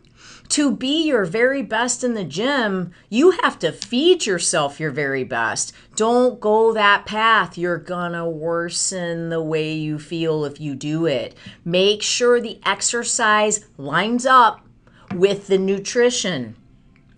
To 0.49 0.75
be 0.75 1.05
your 1.05 1.23
very 1.23 1.61
best 1.61 2.03
in 2.03 2.13
the 2.15 2.25
gym, 2.25 2.91
you 3.07 3.31
have 3.41 3.57
to 3.59 3.71
feed 3.71 4.25
yourself 4.25 4.81
your 4.81 4.91
very 4.91 5.23
best. 5.23 5.71
Don't 5.95 6.41
go 6.41 6.73
that 6.73 7.05
path. 7.05 7.57
You're 7.57 7.77
gonna 7.77 8.27
worsen 8.27 9.29
the 9.29 9.41
way 9.41 9.71
you 9.71 9.99
feel 9.99 10.43
if 10.43 10.59
you 10.59 10.75
do 10.75 11.05
it. 11.05 11.35
Make 11.63 12.01
sure 12.01 12.41
the 12.41 12.59
exercise 12.65 13.63
lines 13.77 14.25
up 14.25 14.65
with 15.13 15.47
the 15.47 15.57
nutrition 15.57 16.55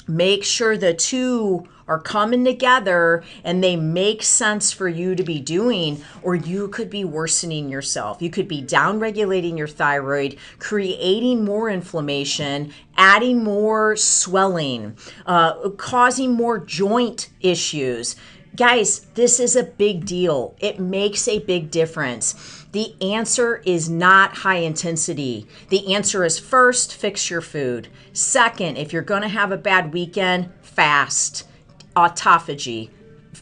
make 0.07 0.43
sure 0.43 0.77
the 0.77 0.93
two 0.93 1.67
are 1.87 1.99
coming 1.99 2.45
together 2.45 3.23
and 3.43 3.63
they 3.63 3.75
make 3.75 4.23
sense 4.23 4.71
for 4.71 4.87
you 4.87 5.15
to 5.15 5.23
be 5.23 5.39
doing, 5.39 6.03
or 6.21 6.35
you 6.35 6.67
could 6.69 6.89
be 6.89 7.03
worsening 7.03 7.69
yourself. 7.69 8.21
You 8.21 8.29
could 8.29 8.47
be 8.47 8.61
down 8.61 8.99
regulating 8.99 9.57
your 9.57 9.67
thyroid, 9.67 10.37
creating 10.59 11.43
more 11.43 11.69
inflammation, 11.69 12.71
adding 12.95 13.43
more 13.43 13.95
swelling, 13.95 14.95
uh, 15.25 15.69
causing 15.71 16.33
more 16.33 16.57
joint 16.57 17.29
issues. 17.41 18.15
Guys, 18.55 19.07
this 19.15 19.39
is 19.39 19.55
a 19.55 19.63
big 19.63 20.05
deal. 20.05 20.55
It 20.59 20.79
makes 20.79 21.27
a 21.27 21.39
big 21.39 21.71
difference. 21.71 22.62
The 22.73 22.95
answer 23.01 23.61
is 23.65 23.87
not 23.87 24.37
high 24.37 24.57
intensity. 24.57 25.45
The 25.69 25.93
answer 25.93 26.25
is 26.25 26.39
first, 26.39 26.95
fix 26.95 27.29
your 27.29 27.41
food. 27.41 27.87
Second, 28.13 28.77
if 28.77 28.91
you're 28.91 29.03
going 29.03 29.21
to 29.21 29.27
have 29.27 29.51
a 29.51 29.57
bad 29.57 29.93
weekend, 29.93 30.49
fast. 30.63 31.47
Autophagy. 31.95 32.89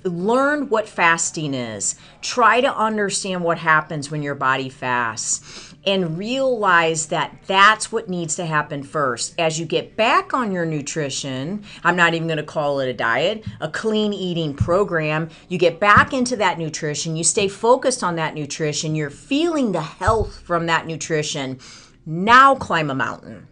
Learn 0.04 0.68
what 0.68 0.88
fasting 0.90 1.54
is. 1.54 1.96
Try 2.22 2.60
to 2.60 2.76
understand 2.76 3.42
what 3.42 3.60
happens 3.60 4.12
when 4.12 4.22
your 4.22 4.36
body 4.36 4.68
fasts 4.68 5.71
and 5.86 6.18
realize 6.18 7.08
that 7.08 7.36
that's 7.48 7.92
what 7.92 8.10
needs 8.10 8.36
to 8.36 8.46
happen 8.46 8.84
first. 8.84 9.34
As 9.40 9.60
you 9.60 9.66
get 9.66 9.96
back 9.96 10.34
on 10.34 10.52
your 10.52 10.66
nutrition, 10.66 11.64
I'm 11.84 11.96
not 11.96 12.14
even 12.14 12.28
going 12.28 12.38
to 12.38 12.44
call 12.44 12.80
it 12.80 12.90
a 12.90 12.94
diet, 12.94 13.44
a 13.60 13.70
clean 13.70 14.14
eating 14.14 14.54
program, 14.54 15.30
you 15.50 15.58
get 15.58 15.80
back 15.80 16.14
into 16.14 16.36
that 16.38 16.60
nutrition, 16.60 17.16
you 17.16 17.24
stay 17.24 17.48
focused 17.48 18.04
on 18.04 18.16
that 18.16 18.36
nutrition, 18.36 18.96
you're 18.96 19.10
feeling 19.10 19.72
the 19.72 19.82
health 19.82 20.40
from 20.40 20.68
that 20.68 20.86
nutrition. 20.86 21.60
Now 22.06 22.56
climb 22.56 22.90
a 22.90 22.96
mountain. 22.96 23.48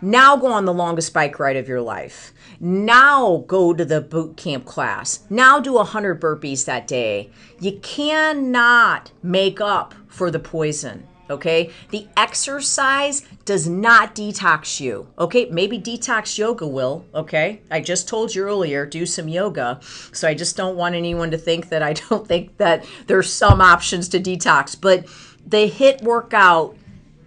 Now 0.00 0.36
go 0.36 0.46
on 0.46 0.64
the 0.64 0.72
longest 0.72 1.12
bike 1.12 1.40
ride 1.40 1.56
of 1.56 1.66
your 1.66 1.80
life. 1.80 2.32
Now 2.60 3.44
go 3.48 3.74
to 3.74 3.84
the 3.84 4.00
boot 4.00 4.36
camp 4.36 4.64
class. 4.64 5.20
Now 5.28 5.58
do 5.58 5.72
100 5.74 6.20
burpees 6.20 6.66
that 6.66 6.86
day. 6.86 7.30
You 7.58 7.78
cannot 7.80 9.10
make 9.24 9.60
up 9.60 9.94
for 10.06 10.30
the 10.30 10.38
poison 10.38 11.07
okay? 11.30 11.70
The 11.90 12.06
exercise 12.16 13.22
does 13.44 13.68
not 13.68 14.14
detox 14.14 14.80
you, 14.80 15.08
okay? 15.18 15.46
Maybe 15.50 15.78
detox 15.78 16.38
yoga 16.38 16.66
will, 16.66 17.04
okay? 17.14 17.60
I 17.70 17.80
just 17.80 18.08
told 18.08 18.34
you 18.34 18.42
earlier, 18.42 18.86
do 18.86 19.06
some 19.06 19.28
yoga. 19.28 19.80
So 20.12 20.28
I 20.28 20.34
just 20.34 20.56
don't 20.56 20.76
want 20.76 20.94
anyone 20.94 21.30
to 21.30 21.38
think 21.38 21.68
that 21.70 21.82
I 21.82 21.92
don't 22.08 22.26
think 22.26 22.56
that 22.58 22.84
there's 23.06 23.32
some 23.32 23.60
options 23.60 24.08
to 24.10 24.20
detox, 24.20 24.78
but 24.80 25.06
the 25.46 25.66
HIT 25.66 26.02
workout 26.02 26.76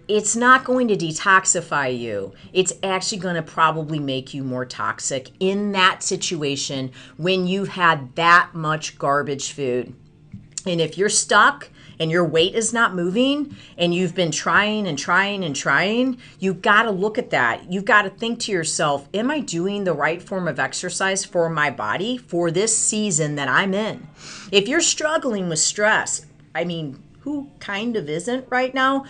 it's 0.08 0.36
not 0.36 0.64
going 0.64 0.88
to 0.88 0.96
detoxify 0.96 1.96
you. 1.96 2.34
It's 2.52 2.72
actually 2.82 3.18
going 3.18 3.36
to 3.36 3.42
probably 3.42 3.98
make 3.98 4.34
you 4.34 4.42
more 4.42 4.66
toxic 4.66 5.30
in 5.40 5.72
that 5.72 6.02
situation 6.02 6.90
when 7.16 7.46
you've 7.46 7.70
had 7.70 8.14
that 8.16 8.50
much 8.52 8.98
garbage 8.98 9.52
food. 9.52 9.94
And 10.66 10.80
if 10.80 10.98
you're 10.98 11.08
stuck 11.08 11.70
and 11.98 12.10
your 12.10 12.24
weight 12.24 12.54
is 12.54 12.72
not 12.72 12.94
moving 12.94 13.56
and 13.76 13.94
you've 13.94 14.14
been 14.14 14.30
trying 14.30 14.86
and 14.86 14.98
trying 14.98 15.44
and 15.44 15.54
trying, 15.54 16.18
you've 16.38 16.62
got 16.62 16.82
to 16.84 16.90
look 16.90 17.18
at 17.18 17.30
that. 17.30 17.72
You've 17.72 17.84
got 17.84 18.02
to 18.02 18.10
think 18.10 18.40
to 18.40 18.52
yourself, 18.52 19.08
am 19.14 19.30
I 19.30 19.40
doing 19.40 19.84
the 19.84 19.94
right 19.94 20.22
form 20.22 20.48
of 20.48 20.58
exercise 20.58 21.24
for 21.24 21.48
my 21.48 21.70
body 21.70 22.16
for 22.16 22.50
this 22.50 22.76
season 22.76 23.36
that 23.36 23.48
I'm 23.48 23.74
in? 23.74 24.08
If 24.50 24.68
you're 24.68 24.80
struggling 24.80 25.48
with 25.48 25.58
stress, 25.58 26.26
I 26.54 26.64
mean, 26.64 27.02
who 27.20 27.50
kind 27.60 27.96
of 27.96 28.08
isn't 28.08 28.46
right 28.50 28.74
now 28.74 29.04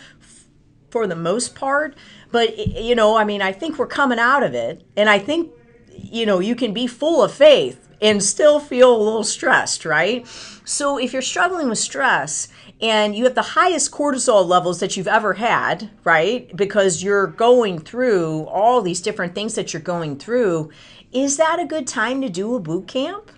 for 0.91 1.07
the 1.07 1.17
most 1.17 1.55
part? 1.55 1.97
But, 2.31 2.59
you 2.59 2.95
know, 2.95 3.17
I 3.17 3.25
mean, 3.25 3.43
I 3.43 3.53
think 3.53 3.79
we're 3.79 3.87
coming 3.87 4.19
out 4.19 4.43
of 4.43 4.55
it. 4.55 4.87
And 4.97 5.09
I 5.09 5.19
think, 5.19 5.53
you 5.91 6.27
know, 6.27 6.39
you 6.39 6.55
can 6.55 6.73
be 6.73 6.87
full 6.87 7.23
of 7.23 7.33
faith 7.33 7.89
and 8.01 8.23
still 8.23 8.59
feel 8.59 8.95
a 8.95 9.03
little 9.03 9.25
stressed, 9.25 9.85
right? 9.85 10.27
So 10.65 10.99
if 10.99 11.13
you're 11.13 11.23
struggling 11.23 11.69
with 11.69 11.79
stress 11.79 12.49
and 12.83 13.15
you 13.15 13.25
have 13.25 13.37
the 13.37 13.43
highest 13.43 13.93
cortisol 13.93 14.45
levels 14.45 14.81
that 14.81 14.97
you've 14.97 15.07
ever 15.07 15.35
had, 15.35 15.89
right? 16.03 16.55
Because 16.57 17.03
you're 17.03 17.29
going 17.29 17.79
through 17.79 18.45
all 18.47 18.83
these 18.83 19.01
different 19.01 19.37
things 19.37 19.55
that 19.55 19.73
you're 19.73 19.81
going 19.81 20.19
through, 20.19 20.71
is 21.13 21.37
that 21.37 21.61
a 21.61 21.65
good 21.65 21.87
time 21.87 22.21
to 22.23 22.29
do 22.29 22.57
a 22.57 22.61
boot 22.61 22.89
camp? 22.89 23.31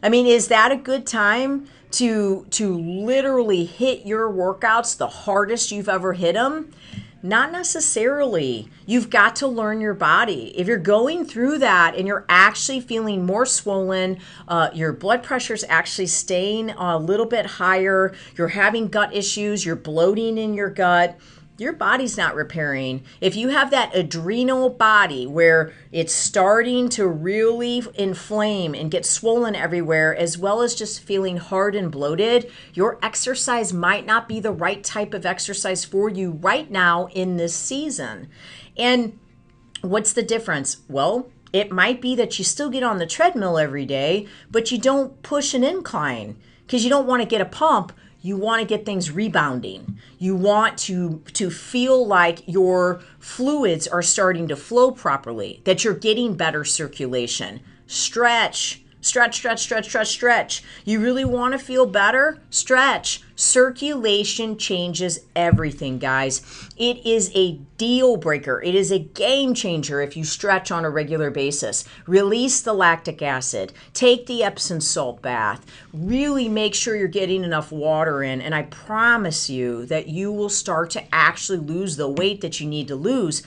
I 0.00 0.08
mean, 0.08 0.26
is 0.26 0.46
that 0.48 0.70
a 0.70 0.76
good 0.76 1.06
time 1.06 1.66
to 1.90 2.46
to 2.50 2.78
literally 2.78 3.64
hit 3.64 4.06
your 4.06 4.30
workouts 4.30 4.96
the 4.96 5.08
hardest 5.08 5.72
you've 5.72 5.88
ever 5.88 6.12
hit 6.12 6.34
them? 6.34 6.72
Not 7.22 7.50
necessarily. 7.50 8.68
You've 8.86 9.10
got 9.10 9.34
to 9.36 9.48
learn 9.48 9.80
your 9.80 9.94
body. 9.94 10.56
If 10.56 10.68
you're 10.68 10.78
going 10.78 11.24
through 11.24 11.58
that 11.58 11.96
and 11.96 12.06
you're 12.06 12.24
actually 12.28 12.80
feeling 12.80 13.26
more 13.26 13.44
swollen, 13.44 14.18
uh, 14.46 14.70
your 14.72 14.92
blood 14.92 15.24
pressure 15.24 15.54
is 15.54 15.64
actually 15.68 16.06
staying 16.06 16.70
a 16.70 16.96
little 16.96 17.26
bit 17.26 17.44
higher, 17.44 18.14
you're 18.36 18.48
having 18.48 18.86
gut 18.86 19.12
issues, 19.12 19.66
you're 19.66 19.74
bloating 19.74 20.38
in 20.38 20.54
your 20.54 20.70
gut 20.70 21.18
your 21.58 21.72
body's 21.72 22.16
not 22.16 22.36
repairing. 22.36 23.02
If 23.20 23.34
you 23.34 23.48
have 23.48 23.72
that 23.72 23.94
adrenal 23.94 24.70
body 24.70 25.26
where 25.26 25.72
it's 25.90 26.14
starting 26.14 26.88
to 26.90 27.06
really 27.06 27.82
inflame 27.94 28.74
and 28.74 28.92
get 28.92 29.04
swollen 29.04 29.56
everywhere, 29.56 30.14
as 30.14 30.38
well 30.38 30.62
as 30.62 30.76
just 30.76 31.02
feeling 31.02 31.36
hard 31.38 31.74
and 31.74 31.90
bloated, 31.90 32.50
your 32.74 32.98
exercise 33.02 33.72
might 33.72 34.06
not 34.06 34.28
be 34.28 34.38
the 34.38 34.52
right 34.52 34.84
type 34.84 35.12
of 35.12 35.26
exercise 35.26 35.84
for 35.84 36.08
you 36.08 36.30
right 36.30 36.70
now 36.70 37.08
in 37.08 37.36
this 37.36 37.56
season. 37.56 38.28
And 38.76 39.18
what's 39.80 40.12
the 40.12 40.22
difference? 40.22 40.78
Well, 40.88 41.28
it 41.52 41.72
might 41.72 42.00
be 42.00 42.14
that 42.14 42.38
you 42.38 42.44
still 42.44 42.70
get 42.70 42.84
on 42.84 42.98
the 42.98 43.06
treadmill 43.06 43.58
every 43.58 43.84
day, 43.84 44.28
but 44.48 44.70
you 44.70 44.78
don't 44.78 45.20
push 45.22 45.54
an 45.54 45.64
incline 45.64 46.36
because 46.66 46.84
you 46.84 46.90
don't 46.90 47.06
want 47.06 47.22
to 47.22 47.28
get 47.28 47.40
a 47.40 47.46
pump 47.46 47.92
you 48.28 48.36
want 48.36 48.60
to 48.60 48.66
get 48.66 48.84
things 48.84 49.10
rebounding. 49.10 49.98
You 50.18 50.36
want 50.36 50.76
to 50.80 51.22
to 51.32 51.50
feel 51.50 52.06
like 52.06 52.46
your 52.46 53.00
fluids 53.18 53.88
are 53.88 54.02
starting 54.02 54.48
to 54.48 54.56
flow 54.56 54.90
properly 54.90 55.62
that 55.64 55.82
you're 55.82 55.94
getting 55.94 56.34
better 56.34 56.62
circulation. 56.62 57.60
Stretch 57.86 58.82
Stretch, 59.00 59.36
stretch, 59.36 59.62
stretch, 59.62 59.86
stretch, 59.86 60.08
stretch. 60.08 60.64
You 60.84 61.00
really 61.00 61.24
want 61.24 61.52
to 61.52 61.58
feel 61.58 61.86
better? 61.86 62.40
Stretch. 62.50 63.22
Circulation 63.36 64.58
changes 64.58 65.20
everything, 65.36 65.98
guys. 65.98 66.42
It 66.76 67.06
is 67.06 67.30
a 67.32 67.60
deal 67.76 68.16
breaker. 68.16 68.60
It 68.60 68.74
is 68.74 68.90
a 68.90 68.98
game 68.98 69.54
changer 69.54 70.00
if 70.00 70.16
you 70.16 70.24
stretch 70.24 70.72
on 70.72 70.84
a 70.84 70.90
regular 70.90 71.30
basis. 71.30 71.84
Release 72.08 72.60
the 72.60 72.72
lactic 72.72 73.22
acid. 73.22 73.72
Take 73.94 74.26
the 74.26 74.42
Epsom 74.42 74.80
salt 74.80 75.22
bath. 75.22 75.64
Really 75.92 76.48
make 76.48 76.74
sure 76.74 76.96
you're 76.96 77.06
getting 77.06 77.44
enough 77.44 77.70
water 77.70 78.24
in. 78.24 78.40
And 78.40 78.52
I 78.52 78.62
promise 78.62 79.48
you 79.48 79.86
that 79.86 80.08
you 80.08 80.32
will 80.32 80.48
start 80.48 80.90
to 80.90 81.14
actually 81.14 81.58
lose 81.58 81.96
the 81.96 82.08
weight 82.08 82.40
that 82.40 82.58
you 82.58 82.66
need 82.66 82.88
to 82.88 82.96
lose 82.96 83.44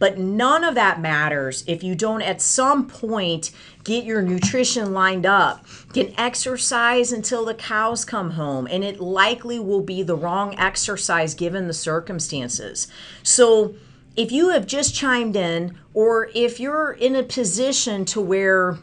but 0.00 0.18
none 0.18 0.64
of 0.64 0.74
that 0.74 1.00
matters 1.00 1.62
if 1.68 1.84
you 1.84 1.94
don't 1.94 2.22
at 2.22 2.40
some 2.42 2.88
point 2.88 3.52
get 3.84 4.04
your 4.04 4.22
nutrition 4.22 4.92
lined 4.92 5.26
up, 5.26 5.64
can 5.92 6.12
exercise 6.18 7.12
until 7.12 7.44
the 7.44 7.54
cows 7.54 8.04
come 8.04 8.32
home, 8.32 8.66
and 8.70 8.84
it 8.84 9.00
likely 9.00 9.58
will 9.58 9.82
be 9.82 10.02
the 10.02 10.16
wrong 10.16 10.58
exercise 10.58 11.34
given 11.34 11.66
the 11.66 11.72
circumstances. 11.72 12.88
So, 13.22 13.74
if 14.16 14.32
you 14.32 14.50
have 14.50 14.66
just 14.66 14.94
chimed 14.94 15.36
in, 15.36 15.78
or 15.94 16.30
if 16.34 16.58
you're 16.58 16.92
in 16.92 17.14
a 17.14 17.22
position 17.22 18.04
to 18.06 18.20
where 18.20 18.78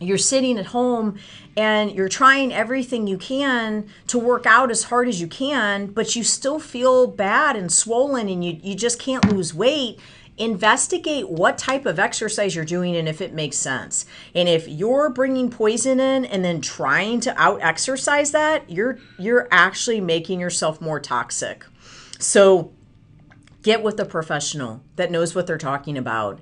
you're 0.00 0.18
sitting 0.18 0.58
at 0.58 0.66
home 0.66 1.18
and 1.56 1.92
you're 1.92 2.08
trying 2.08 2.52
everything 2.52 3.06
you 3.06 3.18
can 3.18 3.86
to 4.08 4.18
work 4.18 4.46
out 4.46 4.70
as 4.70 4.84
hard 4.84 5.08
as 5.08 5.20
you 5.20 5.26
can, 5.26 5.86
but 5.86 6.16
you 6.16 6.24
still 6.24 6.58
feel 6.58 7.06
bad 7.06 7.56
and 7.56 7.70
swollen 7.70 8.28
and 8.28 8.44
you, 8.44 8.58
you 8.62 8.74
just 8.74 8.98
can't 8.98 9.30
lose 9.32 9.54
weight, 9.54 9.98
investigate 10.38 11.28
what 11.28 11.58
type 11.58 11.86
of 11.86 11.98
exercise 11.98 12.54
you're 12.54 12.64
doing 12.64 12.96
and 12.96 13.08
if 13.08 13.20
it 13.20 13.32
makes 13.32 13.56
sense. 13.56 14.06
And 14.34 14.48
if 14.48 14.66
you're 14.66 15.10
bringing 15.10 15.50
poison 15.50 16.00
in 16.00 16.24
and 16.24 16.44
then 16.44 16.60
trying 16.60 17.20
to 17.20 17.40
out 17.40 17.60
exercise 17.60 18.30
that, 18.32 18.70
you're 18.70 18.98
you're 19.18 19.48
actually 19.50 20.00
making 20.00 20.40
yourself 20.40 20.80
more 20.80 21.00
toxic. 21.00 21.64
So 22.18 22.72
get 23.62 23.82
with 23.82 23.98
a 24.00 24.04
professional 24.04 24.82
that 24.96 25.10
knows 25.10 25.34
what 25.34 25.46
they're 25.46 25.58
talking 25.58 25.96
about. 25.96 26.40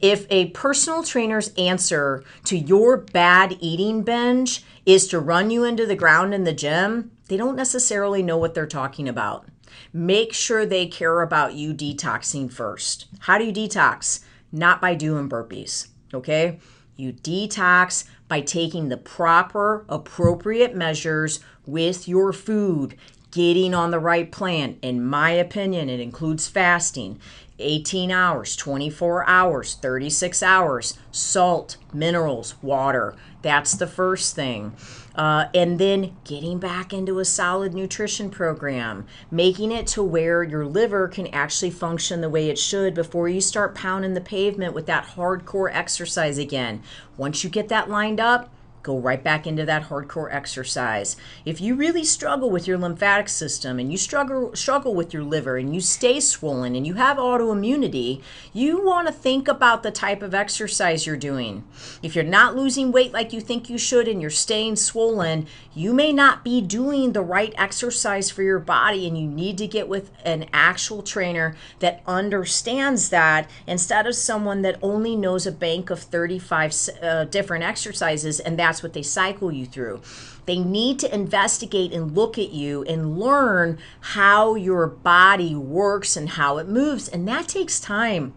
If 0.00 0.26
a 0.30 0.50
personal 0.50 1.02
trainer's 1.02 1.52
answer 1.58 2.24
to 2.44 2.56
your 2.56 2.96
bad 2.96 3.56
eating 3.60 4.02
binge 4.02 4.64
is 4.86 5.06
to 5.08 5.18
run 5.18 5.50
you 5.50 5.64
into 5.64 5.86
the 5.86 5.96
ground 5.96 6.32
in 6.32 6.44
the 6.44 6.52
gym, 6.52 7.10
they 7.28 7.36
don't 7.36 7.56
necessarily 7.56 8.22
know 8.22 8.38
what 8.38 8.54
they're 8.54 8.66
talking 8.66 9.08
about. 9.08 9.46
Make 9.92 10.32
sure 10.32 10.64
they 10.64 10.86
care 10.86 11.22
about 11.22 11.54
you 11.54 11.74
detoxing 11.74 12.52
first. 12.52 13.06
How 13.20 13.38
do 13.38 13.44
you 13.44 13.52
detox? 13.52 14.20
Not 14.52 14.80
by 14.80 14.94
doing 14.94 15.28
burpees, 15.28 15.88
okay? 16.12 16.58
You 16.96 17.12
detox 17.12 18.04
by 18.28 18.40
taking 18.40 18.88
the 18.88 18.96
proper, 18.96 19.84
appropriate 19.88 20.74
measures 20.74 21.40
with 21.66 22.06
your 22.06 22.32
food, 22.32 22.96
getting 23.30 23.74
on 23.74 23.90
the 23.90 23.98
right 23.98 24.30
plan. 24.30 24.78
In 24.82 25.04
my 25.04 25.30
opinion, 25.30 25.88
it 25.88 26.00
includes 26.00 26.48
fasting. 26.48 27.18
18 27.58 28.10
hours, 28.10 28.56
24 28.56 29.28
hours, 29.28 29.74
36 29.74 30.42
hours, 30.42 30.98
salt, 31.12 31.76
minerals, 31.92 32.54
water. 32.62 33.14
That's 33.42 33.72
the 33.72 33.86
first 33.86 34.34
thing. 34.34 34.72
Uh, 35.20 35.50
and 35.52 35.78
then 35.78 36.16
getting 36.24 36.58
back 36.58 36.94
into 36.94 37.18
a 37.18 37.24
solid 37.26 37.74
nutrition 37.74 38.30
program, 38.30 39.04
making 39.30 39.70
it 39.70 39.86
to 39.86 40.02
where 40.02 40.42
your 40.42 40.64
liver 40.64 41.06
can 41.08 41.26
actually 41.26 41.70
function 41.70 42.22
the 42.22 42.30
way 42.30 42.48
it 42.48 42.58
should 42.58 42.94
before 42.94 43.28
you 43.28 43.38
start 43.38 43.74
pounding 43.74 44.14
the 44.14 44.20
pavement 44.22 44.72
with 44.72 44.86
that 44.86 45.04
hardcore 45.04 45.70
exercise 45.74 46.38
again. 46.38 46.82
Once 47.18 47.44
you 47.44 47.50
get 47.50 47.68
that 47.68 47.90
lined 47.90 48.18
up, 48.18 48.50
go 48.82 48.98
right 48.98 49.22
back 49.22 49.46
into 49.46 49.64
that 49.66 49.84
hardcore 49.84 50.32
exercise. 50.32 51.16
If 51.44 51.60
you 51.60 51.74
really 51.74 52.04
struggle 52.04 52.50
with 52.50 52.66
your 52.66 52.78
lymphatic 52.78 53.28
system 53.28 53.78
and 53.78 53.90
you 53.92 53.98
struggle 53.98 54.54
struggle 54.54 54.94
with 54.94 55.12
your 55.12 55.22
liver 55.22 55.56
and 55.56 55.74
you 55.74 55.80
stay 55.80 56.20
swollen 56.20 56.74
and 56.74 56.86
you 56.86 56.94
have 56.94 57.18
autoimmunity, 57.18 58.22
you 58.52 58.82
want 58.84 59.06
to 59.06 59.12
think 59.12 59.48
about 59.48 59.82
the 59.82 59.90
type 59.90 60.22
of 60.22 60.34
exercise 60.34 61.06
you're 61.06 61.16
doing. 61.16 61.64
If 62.02 62.14
you're 62.14 62.24
not 62.24 62.56
losing 62.56 62.90
weight 62.90 63.12
like 63.12 63.32
you 63.32 63.40
think 63.40 63.68
you 63.68 63.78
should 63.78 64.08
and 64.08 64.20
you're 64.20 64.30
staying 64.30 64.76
swollen, 64.76 65.46
you 65.74 65.92
may 65.92 66.12
not 66.12 66.42
be 66.42 66.60
doing 66.60 67.12
the 67.12 67.22
right 67.22 67.54
exercise 67.56 68.30
for 68.30 68.42
your 68.42 68.58
body 68.58 69.06
and 69.06 69.18
you 69.18 69.26
need 69.26 69.58
to 69.58 69.66
get 69.66 69.88
with 69.88 70.10
an 70.24 70.46
actual 70.52 71.02
trainer 71.02 71.54
that 71.80 72.02
understands 72.06 73.10
that 73.10 73.48
instead 73.66 74.06
of 74.06 74.14
someone 74.14 74.62
that 74.62 74.78
only 74.82 75.16
knows 75.16 75.46
a 75.46 75.52
bank 75.52 75.90
of 75.90 76.00
35 76.00 76.74
uh, 77.02 77.24
different 77.24 77.64
exercises 77.64 78.40
and 78.40 78.58
that 78.58 78.70
that's 78.80 78.82
what 78.82 78.94
they 78.94 79.02
cycle 79.02 79.52
you 79.52 79.66
through. 79.66 80.00
They 80.46 80.58
need 80.58 80.98
to 81.00 81.14
investigate 81.14 81.92
and 81.92 82.14
look 82.16 82.38
at 82.38 82.50
you 82.50 82.82
and 82.84 83.18
learn 83.18 83.78
how 84.00 84.54
your 84.54 84.86
body 84.86 85.54
works 85.54 86.16
and 86.16 86.30
how 86.30 86.56
it 86.56 86.66
moves. 86.66 87.06
And 87.06 87.28
that 87.28 87.46
takes 87.46 87.78
time 87.78 88.32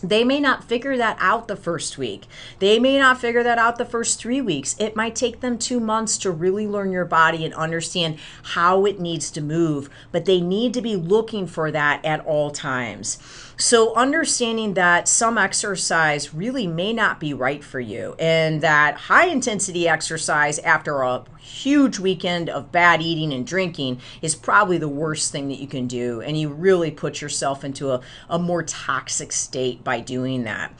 they 0.00 0.22
may 0.22 0.38
not 0.38 0.62
figure 0.62 0.96
that 0.96 1.16
out 1.18 1.48
the 1.48 1.56
first 1.56 1.98
week. 1.98 2.26
They 2.60 2.78
may 2.78 2.98
not 2.98 3.20
figure 3.20 3.42
that 3.42 3.58
out 3.58 3.78
the 3.78 3.84
first 3.84 4.20
three 4.20 4.40
weeks. 4.40 4.76
It 4.78 4.94
might 4.94 5.16
take 5.16 5.40
them 5.40 5.58
two 5.58 5.80
months 5.80 6.18
to 6.18 6.30
really 6.30 6.68
learn 6.68 6.92
your 6.92 7.04
body 7.04 7.44
and 7.44 7.52
understand 7.54 8.20
how 8.44 8.84
it 8.84 9.00
needs 9.00 9.28
to 9.32 9.40
move, 9.40 9.90
but 10.12 10.24
they 10.24 10.40
need 10.40 10.72
to 10.74 10.82
be 10.82 10.94
looking 10.94 11.48
for 11.48 11.72
that 11.72 12.04
at 12.04 12.24
all 12.24 12.52
times. 12.52 13.18
So, 13.60 13.92
understanding 13.96 14.74
that 14.74 15.08
some 15.08 15.36
exercise 15.36 16.32
really 16.32 16.68
may 16.68 16.92
not 16.92 17.18
be 17.18 17.34
right 17.34 17.62
for 17.62 17.80
you, 17.80 18.14
and 18.16 18.60
that 18.60 18.94
high 18.94 19.26
intensity 19.26 19.88
exercise 19.88 20.60
after 20.60 21.02
a 21.02 21.24
huge 21.40 21.98
weekend 21.98 22.48
of 22.48 22.70
bad 22.70 23.02
eating 23.02 23.32
and 23.32 23.44
drinking 23.44 24.00
is 24.22 24.36
probably 24.36 24.78
the 24.78 24.88
worst 24.88 25.32
thing 25.32 25.48
that 25.48 25.58
you 25.58 25.66
can 25.66 25.88
do. 25.88 26.20
And 26.20 26.38
you 26.38 26.50
really 26.50 26.92
put 26.92 27.20
yourself 27.20 27.64
into 27.64 27.90
a, 27.90 28.00
a 28.30 28.38
more 28.38 28.62
toxic 28.62 29.32
state 29.32 29.82
by 29.82 29.98
doing 29.98 30.44
that. 30.44 30.72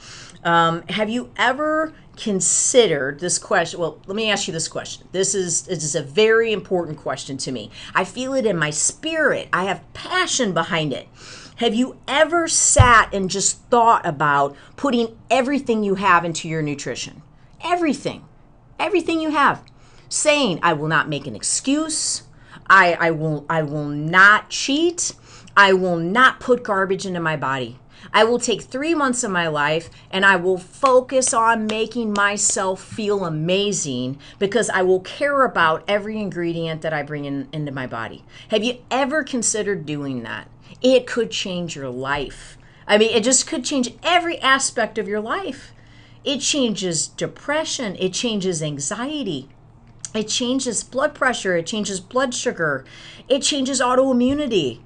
Um, 0.45 0.83
have 0.87 1.09
you 1.09 1.31
ever 1.35 1.93
considered 2.15 3.19
this 3.19 3.37
question? 3.37 3.81
Well, 3.81 3.99
let 4.07 4.15
me 4.15 4.31
ask 4.31 4.47
you 4.47 4.53
this 4.53 4.69
question. 4.69 5.05
This 5.11 5.35
is 5.35 5.63
this 5.63 5.83
is 5.83 5.95
a 5.95 6.01
very 6.01 6.53
important 6.53 6.97
question 6.97 7.35
to 7.39 7.51
me. 7.51 7.71
I 7.93 8.05
feel 8.05 8.33
it 8.35 8.45
in 8.45 8.55
my 8.55 8.69
spirit. 8.69 9.49
I 9.51 9.65
have 9.65 9.83
passion 9.93 10.53
behind 10.53 10.93
it. 10.93 11.09
Have 11.59 11.75
you 11.75 11.97
ever 12.07 12.47
sat 12.47 13.13
and 13.13 13.29
just 13.29 13.61
thought 13.63 14.05
about 14.05 14.55
putting 14.77 15.17
everything 15.29 15.83
you 15.83 15.95
have 15.95 16.23
into 16.23 16.47
your 16.47 16.61
nutrition? 16.61 17.21
Everything. 17.61 18.23
Everything 18.79 19.19
you 19.19 19.31
have 19.31 19.61
saying, 20.07 20.59
I 20.63 20.71
will 20.71 20.87
not 20.87 21.09
make 21.09 21.27
an 21.27 21.35
excuse. 21.35 22.23
I, 22.69 22.93
I 22.93 23.11
will 23.11 23.45
I 23.49 23.63
will 23.63 23.89
not 23.89 24.49
cheat. 24.49 25.13
I 25.57 25.73
will 25.73 25.97
not 25.97 26.39
put 26.39 26.63
garbage 26.63 27.05
into 27.05 27.19
my 27.19 27.35
body. 27.35 27.77
I 28.13 28.23
will 28.23 28.39
take 28.39 28.61
three 28.61 28.95
months 28.95 29.25
of 29.25 29.31
my 29.31 29.47
life 29.47 29.89
and 30.09 30.25
I 30.25 30.37
will 30.37 30.57
focus 30.57 31.33
on 31.33 31.67
making 31.67 32.13
myself 32.13 32.81
feel 32.81 33.25
amazing 33.25 34.17
because 34.39 34.69
I 34.69 34.81
will 34.83 35.01
care 35.01 35.43
about 35.43 35.83
every 35.89 36.17
ingredient 36.17 36.81
that 36.83 36.93
I 36.93 37.03
bring 37.03 37.25
in, 37.25 37.49
into 37.51 37.73
my 37.73 37.85
body. 37.85 38.23
Have 38.47 38.63
you 38.63 38.77
ever 38.89 39.25
considered 39.25 39.85
doing 39.85 40.23
that? 40.23 40.47
It 40.81 41.07
could 41.07 41.31
change 41.31 41.75
your 41.75 41.89
life. 41.89 42.57
I 42.87 42.97
mean, 42.97 43.11
it 43.15 43.23
just 43.23 43.47
could 43.47 43.63
change 43.63 43.93
every 44.01 44.39
aspect 44.39 44.97
of 44.97 45.07
your 45.07 45.19
life. 45.19 45.73
It 46.23 46.39
changes 46.39 47.07
depression, 47.07 47.95
it 47.97 48.13
changes 48.13 48.61
anxiety, 48.61 49.47
it 50.13 50.27
changes 50.27 50.83
blood 50.83 51.13
pressure, 51.13 51.55
it 51.55 51.65
changes 51.65 51.99
blood 51.99 52.33
sugar, 52.33 52.83
it 53.27 53.41
changes 53.41 53.79
autoimmunity. 53.79 54.81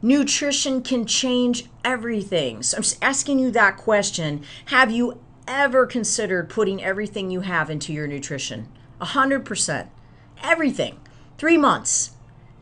Nutrition 0.00 0.82
can 0.82 1.04
change 1.04 1.66
everything. 1.84 2.62
So 2.62 2.76
I'm 2.76 2.82
just 2.84 3.02
asking 3.02 3.40
you 3.40 3.50
that 3.50 3.76
question. 3.76 4.44
Have 4.66 4.92
you 4.92 5.20
ever 5.48 5.86
considered 5.86 6.48
putting 6.48 6.82
everything 6.82 7.30
you 7.30 7.40
have 7.40 7.68
into 7.68 7.92
your 7.92 8.06
nutrition? 8.06 8.68
100%. 9.00 9.88
Everything. 10.42 11.00
Three 11.36 11.58
months. 11.58 12.12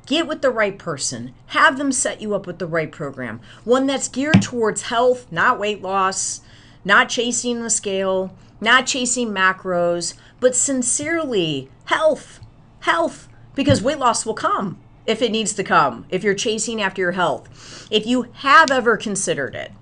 Get 0.06 0.28
with 0.28 0.40
the 0.40 0.50
right 0.50 0.78
person. 0.78 1.34
Have 1.48 1.78
them 1.78 1.90
set 1.90 2.22
you 2.22 2.34
up 2.34 2.46
with 2.46 2.58
the 2.58 2.66
right 2.66 2.90
program. 2.90 3.40
One 3.64 3.86
that's 3.86 4.08
geared 4.08 4.40
towards 4.40 4.82
health, 4.82 5.30
not 5.32 5.58
weight 5.58 5.82
loss, 5.82 6.40
not 6.84 7.08
chasing 7.08 7.62
the 7.62 7.70
scale, 7.70 8.32
not 8.60 8.86
chasing 8.86 9.30
macros, 9.30 10.14
but 10.38 10.54
sincerely 10.54 11.68
health, 11.86 12.40
health, 12.80 13.28
because 13.56 13.82
weight 13.82 13.98
loss 13.98 14.24
will 14.24 14.34
come 14.34 14.78
if 15.06 15.22
it 15.22 15.32
needs 15.32 15.52
to 15.54 15.64
come, 15.64 16.04
if 16.08 16.22
you're 16.22 16.34
chasing 16.34 16.80
after 16.80 17.00
your 17.02 17.12
health. 17.12 17.88
If 17.90 18.06
you 18.06 18.28
have 18.34 18.70
ever 18.70 18.96
considered 18.96 19.54
it, 19.54 19.72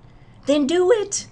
then 0.45 0.67
do 0.67 0.91
it. 0.91 1.27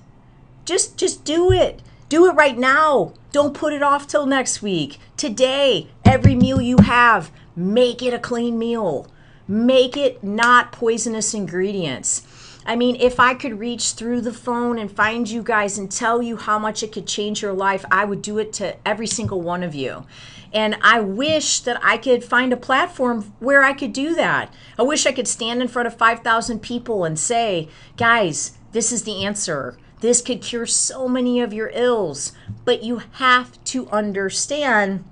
Just 0.66 0.98
just 0.98 1.24
do 1.24 1.52
it. 1.52 1.82
Do 2.10 2.28
it 2.28 2.34
right 2.34 2.58
now. 2.58 3.14
Don't 3.32 3.56
put 3.56 3.74
it 3.74 3.82
off 3.82 4.06
till 4.08 4.26
next 4.26 4.62
week. 4.62 5.00
Today, 5.18 5.88
every 6.06 6.36
meal 6.36 6.62
you 6.62 6.78
have, 6.84 7.32
make 7.56 8.02
it 8.02 8.14
a 8.14 8.20
clean 8.20 8.58
meal. 8.58 9.08
Make 9.48 9.98
it 9.98 10.24
not 10.24 10.72
poisonous 10.72 11.34
ingredients. 11.34 12.26
I 12.66 12.78
mean, 12.78 12.96
if 12.96 13.20
I 13.20 13.34
could 13.34 13.60
reach 13.60 13.92
through 13.92 14.22
the 14.22 14.32
phone 14.32 14.80
and 14.80 14.90
find 14.90 15.30
you 15.30 15.44
guys 15.44 15.78
and 15.78 15.92
tell 15.92 16.22
you 16.22 16.38
how 16.38 16.58
much 16.58 16.82
it 16.82 16.94
could 16.94 17.06
change 17.08 17.42
your 17.42 17.52
life, 17.52 17.84
I 17.92 18.06
would 18.06 18.22
do 18.22 18.38
it 18.38 18.54
to 18.54 18.78
every 18.88 19.08
single 19.08 19.42
one 19.42 19.64
of 19.64 19.76
you. 19.76 20.06
And 20.54 20.78
I 20.82 21.02
wish 21.02 21.60
that 21.62 21.84
I 21.84 21.98
could 21.98 22.24
find 22.24 22.54
a 22.54 22.58
platform 22.58 23.34
where 23.40 23.64
I 23.64 23.74
could 23.74 23.92
do 23.92 24.16
that. 24.16 24.54
I 24.80 24.84
wish 24.84 25.06
I 25.06 25.12
could 25.12 25.28
stand 25.28 25.62
in 25.62 25.68
front 25.68 25.88
of 25.88 25.98
5,000 25.98 26.62
people 26.62 27.04
and 27.04 27.20
say, 27.20 27.68
guys, 27.98 28.58
this 28.72 28.92
is 28.92 29.04
the 29.04 29.26
answer. 29.26 29.78
This 30.00 30.22
could 30.22 30.42
cure 30.42 30.66
so 30.66 31.08
many 31.08 31.42
of 31.42 31.54
your 31.54 31.72
ills. 31.74 32.34
But 32.66 32.84
you 32.84 33.02
have 33.14 33.62
to 33.66 33.90
understand 33.90 35.04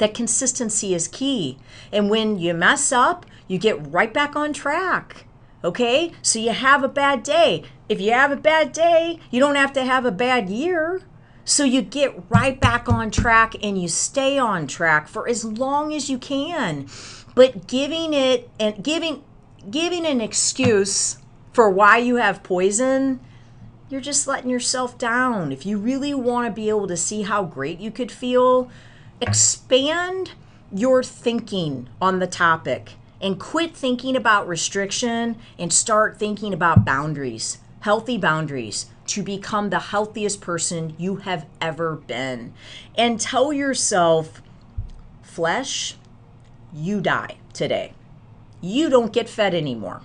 that 0.00 0.14
consistency 0.14 0.94
is 0.94 1.06
key. 1.06 1.58
And 1.92 2.10
when 2.10 2.38
you 2.38 2.52
mess 2.54 2.90
up, 2.90 3.24
you 3.46 3.58
get 3.58 3.92
right 3.92 4.12
back 4.12 4.34
on 4.34 4.52
track. 4.52 5.26
Okay? 5.62 6.12
So 6.22 6.38
you 6.38 6.50
have 6.50 6.82
a 6.82 6.88
bad 6.88 7.22
day. 7.22 7.62
If 7.88 8.00
you 8.00 8.12
have 8.12 8.32
a 8.32 8.36
bad 8.36 8.72
day, 8.72 9.20
you 9.30 9.38
don't 9.38 9.56
have 9.56 9.72
to 9.74 9.84
have 9.84 10.04
a 10.04 10.10
bad 10.10 10.48
year. 10.48 11.02
So 11.44 11.64
you 11.64 11.82
get 11.82 12.30
right 12.30 12.58
back 12.58 12.88
on 12.88 13.10
track 13.10 13.54
and 13.62 13.80
you 13.80 13.88
stay 13.88 14.38
on 14.38 14.66
track 14.66 15.06
for 15.06 15.28
as 15.28 15.44
long 15.44 15.92
as 15.92 16.08
you 16.08 16.18
can. 16.18 16.86
But 17.34 17.66
giving 17.66 18.14
it 18.14 18.50
and 18.58 18.82
giving 18.82 19.22
giving 19.70 20.06
an 20.06 20.20
excuse 20.22 21.18
for 21.52 21.68
why 21.68 21.98
you 21.98 22.16
have 22.16 22.42
poison, 22.42 23.20
you're 23.90 24.00
just 24.00 24.26
letting 24.26 24.48
yourself 24.48 24.96
down. 24.96 25.52
If 25.52 25.66
you 25.66 25.76
really 25.76 26.14
want 26.14 26.46
to 26.46 26.52
be 26.52 26.68
able 26.70 26.86
to 26.86 26.96
see 26.96 27.22
how 27.22 27.44
great 27.44 27.80
you 27.80 27.90
could 27.90 28.10
feel, 28.10 28.70
expand 29.20 30.32
your 30.72 31.02
thinking 31.02 31.88
on 32.00 32.18
the 32.18 32.26
topic 32.26 32.94
and 33.20 33.38
quit 33.38 33.76
thinking 33.76 34.16
about 34.16 34.48
restriction 34.48 35.36
and 35.58 35.72
start 35.72 36.18
thinking 36.18 36.54
about 36.54 36.84
boundaries, 36.84 37.58
healthy 37.80 38.16
boundaries 38.16 38.86
to 39.06 39.22
become 39.22 39.70
the 39.70 39.78
healthiest 39.78 40.40
person 40.40 40.94
you 40.96 41.16
have 41.16 41.46
ever 41.60 41.96
been. 41.96 42.54
And 42.96 43.20
tell 43.20 43.52
yourself, 43.52 44.40
flesh, 45.22 45.96
you 46.72 47.00
die 47.00 47.36
today. 47.52 47.92
You 48.60 48.88
don't 48.88 49.12
get 49.12 49.28
fed 49.28 49.54
anymore. 49.54 50.02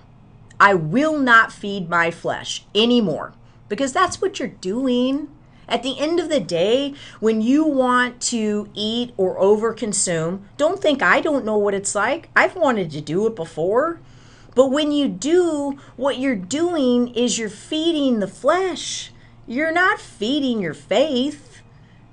I 0.58 0.74
will 0.74 1.18
not 1.18 1.52
feed 1.52 1.88
my 1.88 2.10
flesh 2.10 2.64
anymore 2.74 3.34
because 3.68 3.92
that's 3.92 4.20
what 4.20 4.38
you're 4.38 4.48
doing. 4.48 5.28
At 5.68 5.82
the 5.82 5.98
end 5.98 6.20
of 6.20 6.28
the 6.28 6.40
day, 6.40 6.94
when 7.18 7.40
you 7.40 7.64
want 7.64 8.20
to 8.22 8.68
eat 8.74 9.12
or 9.16 9.36
overconsume, 9.38 10.42
don't 10.56 10.80
think 10.80 11.02
I 11.02 11.20
don't 11.20 11.44
know 11.44 11.58
what 11.58 11.74
it's 11.74 11.94
like. 11.94 12.28
I've 12.36 12.54
wanted 12.54 12.90
to 12.92 13.00
do 13.00 13.26
it 13.26 13.34
before. 13.34 14.00
But 14.54 14.70
when 14.70 14.90
you 14.92 15.08
do, 15.08 15.78
what 15.96 16.18
you're 16.18 16.36
doing 16.36 17.14
is 17.14 17.38
you're 17.38 17.48
feeding 17.48 18.20
the 18.20 18.28
flesh. 18.28 19.10
You're 19.46 19.72
not 19.72 20.00
feeding 20.00 20.62
your 20.62 20.74
faith. 20.74 21.60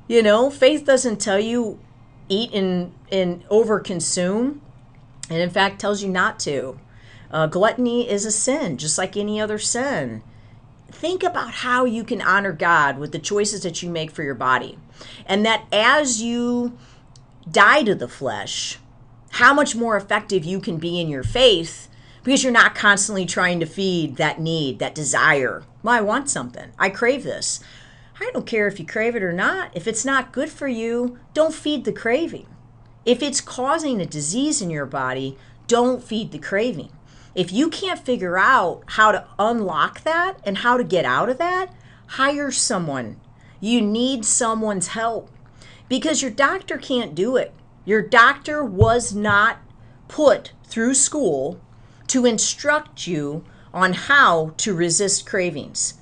You 0.07 0.21
know, 0.21 0.49
faith 0.49 0.85
doesn't 0.85 1.21
tell 1.21 1.39
you 1.39 1.79
eat 2.27 2.53
and, 2.53 2.93
and 3.11 3.47
overconsume, 3.47 4.59
and 5.29 5.39
in 5.39 5.49
fact 5.49 5.79
tells 5.79 6.03
you 6.03 6.09
not 6.09 6.39
to. 6.41 6.79
Uh, 7.31 7.47
gluttony 7.47 8.09
is 8.09 8.25
a 8.25 8.31
sin, 8.31 8.77
just 8.77 8.97
like 8.97 9.15
any 9.15 9.39
other 9.39 9.57
sin. 9.57 10.21
Think 11.03 11.21
about 11.21 11.51
how 11.51 11.83
you 11.83 12.05
can 12.05 12.21
honor 12.21 12.53
God 12.53 12.97
with 12.97 13.11
the 13.11 13.19
choices 13.19 13.63
that 13.63 13.83
you 13.83 13.89
make 13.89 14.09
for 14.09 14.23
your 14.23 14.35
body. 14.35 14.77
And 15.25 15.45
that 15.45 15.65
as 15.69 16.21
you 16.21 16.77
die 17.51 17.83
to 17.83 17.93
the 17.93 18.07
flesh, 18.07 18.79
how 19.31 19.53
much 19.53 19.75
more 19.75 19.97
effective 19.97 20.45
you 20.45 20.61
can 20.61 20.77
be 20.77 21.01
in 21.01 21.09
your 21.09 21.23
faith 21.23 21.89
because 22.23 22.41
you're 22.41 22.53
not 22.53 22.73
constantly 22.73 23.25
trying 23.25 23.59
to 23.59 23.65
feed 23.65 24.15
that 24.15 24.39
need, 24.39 24.79
that 24.79 24.95
desire. 24.95 25.65
Well, 25.83 25.93
I 25.93 25.99
want 25.99 26.29
something. 26.29 26.71
I 26.79 26.89
crave 26.89 27.25
this. 27.25 27.59
I 28.21 28.29
don't 28.31 28.47
care 28.47 28.67
if 28.67 28.79
you 28.79 28.85
crave 28.85 29.17
it 29.17 29.23
or 29.23 29.33
not. 29.33 29.71
If 29.75 29.89
it's 29.89 30.05
not 30.05 30.31
good 30.31 30.49
for 30.49 30.69
you, 30.69 31.19
don't 31.33 31.53
feed 31.53 31.83
the 31.83 31.91
craving. 31.91 32.47
If 33.03 33.21
it's 33.21 33.41
causing 33.41 33.99
a 33.99 34.05
disease 34.05 34.61
in 34.61 34.69
your 34.69 34.85
body, 34.85 35.37
don't 35.67 36.01
feed 36.01 36.31
the 36.31 36.39
craving. 36.39 36.93
If 37.35 37.51
you 37.51 37.69
can't 37.69 37.99
figure 37.99 38.37
out 38.37 38.83
how 38.87 39.11
to 39.11 39.25
unlock 39.39 40.03
that 40.03 40.37
and 40.43 40.59
how 40.59 40.77
to 40.77 40.83
get 40.83 41.05
out 41.05 41.29
of 41.29 41.39
that, 41.39 41.73
hire 42.07 42.51
someone. 42.51 43.19
You 43.59 43.81
need 43.81 44.23
someone's 44.23 44.89
help 44.89 45.29
because 45.89 46.21
your 46.21 46.31
doctor 46.31 46.77
can't 46.77 47.15
do 47.15 47.35
it. 47.35 47.53
Your 47.85 48.01
doctor 48.01 48.63
was 48.63 49.15
not 49.15 49.59
put 50.07 50.51
through 50.63 50.93
school 50.93 51.59
to 52.07 52.25
instruct 52.25 53.07
you 53.07 53.43
on 53.73 53.93
how 53.93 54.53
to 54.57 54.75
resist 54.75 55.25
cravings. 55.25 55.95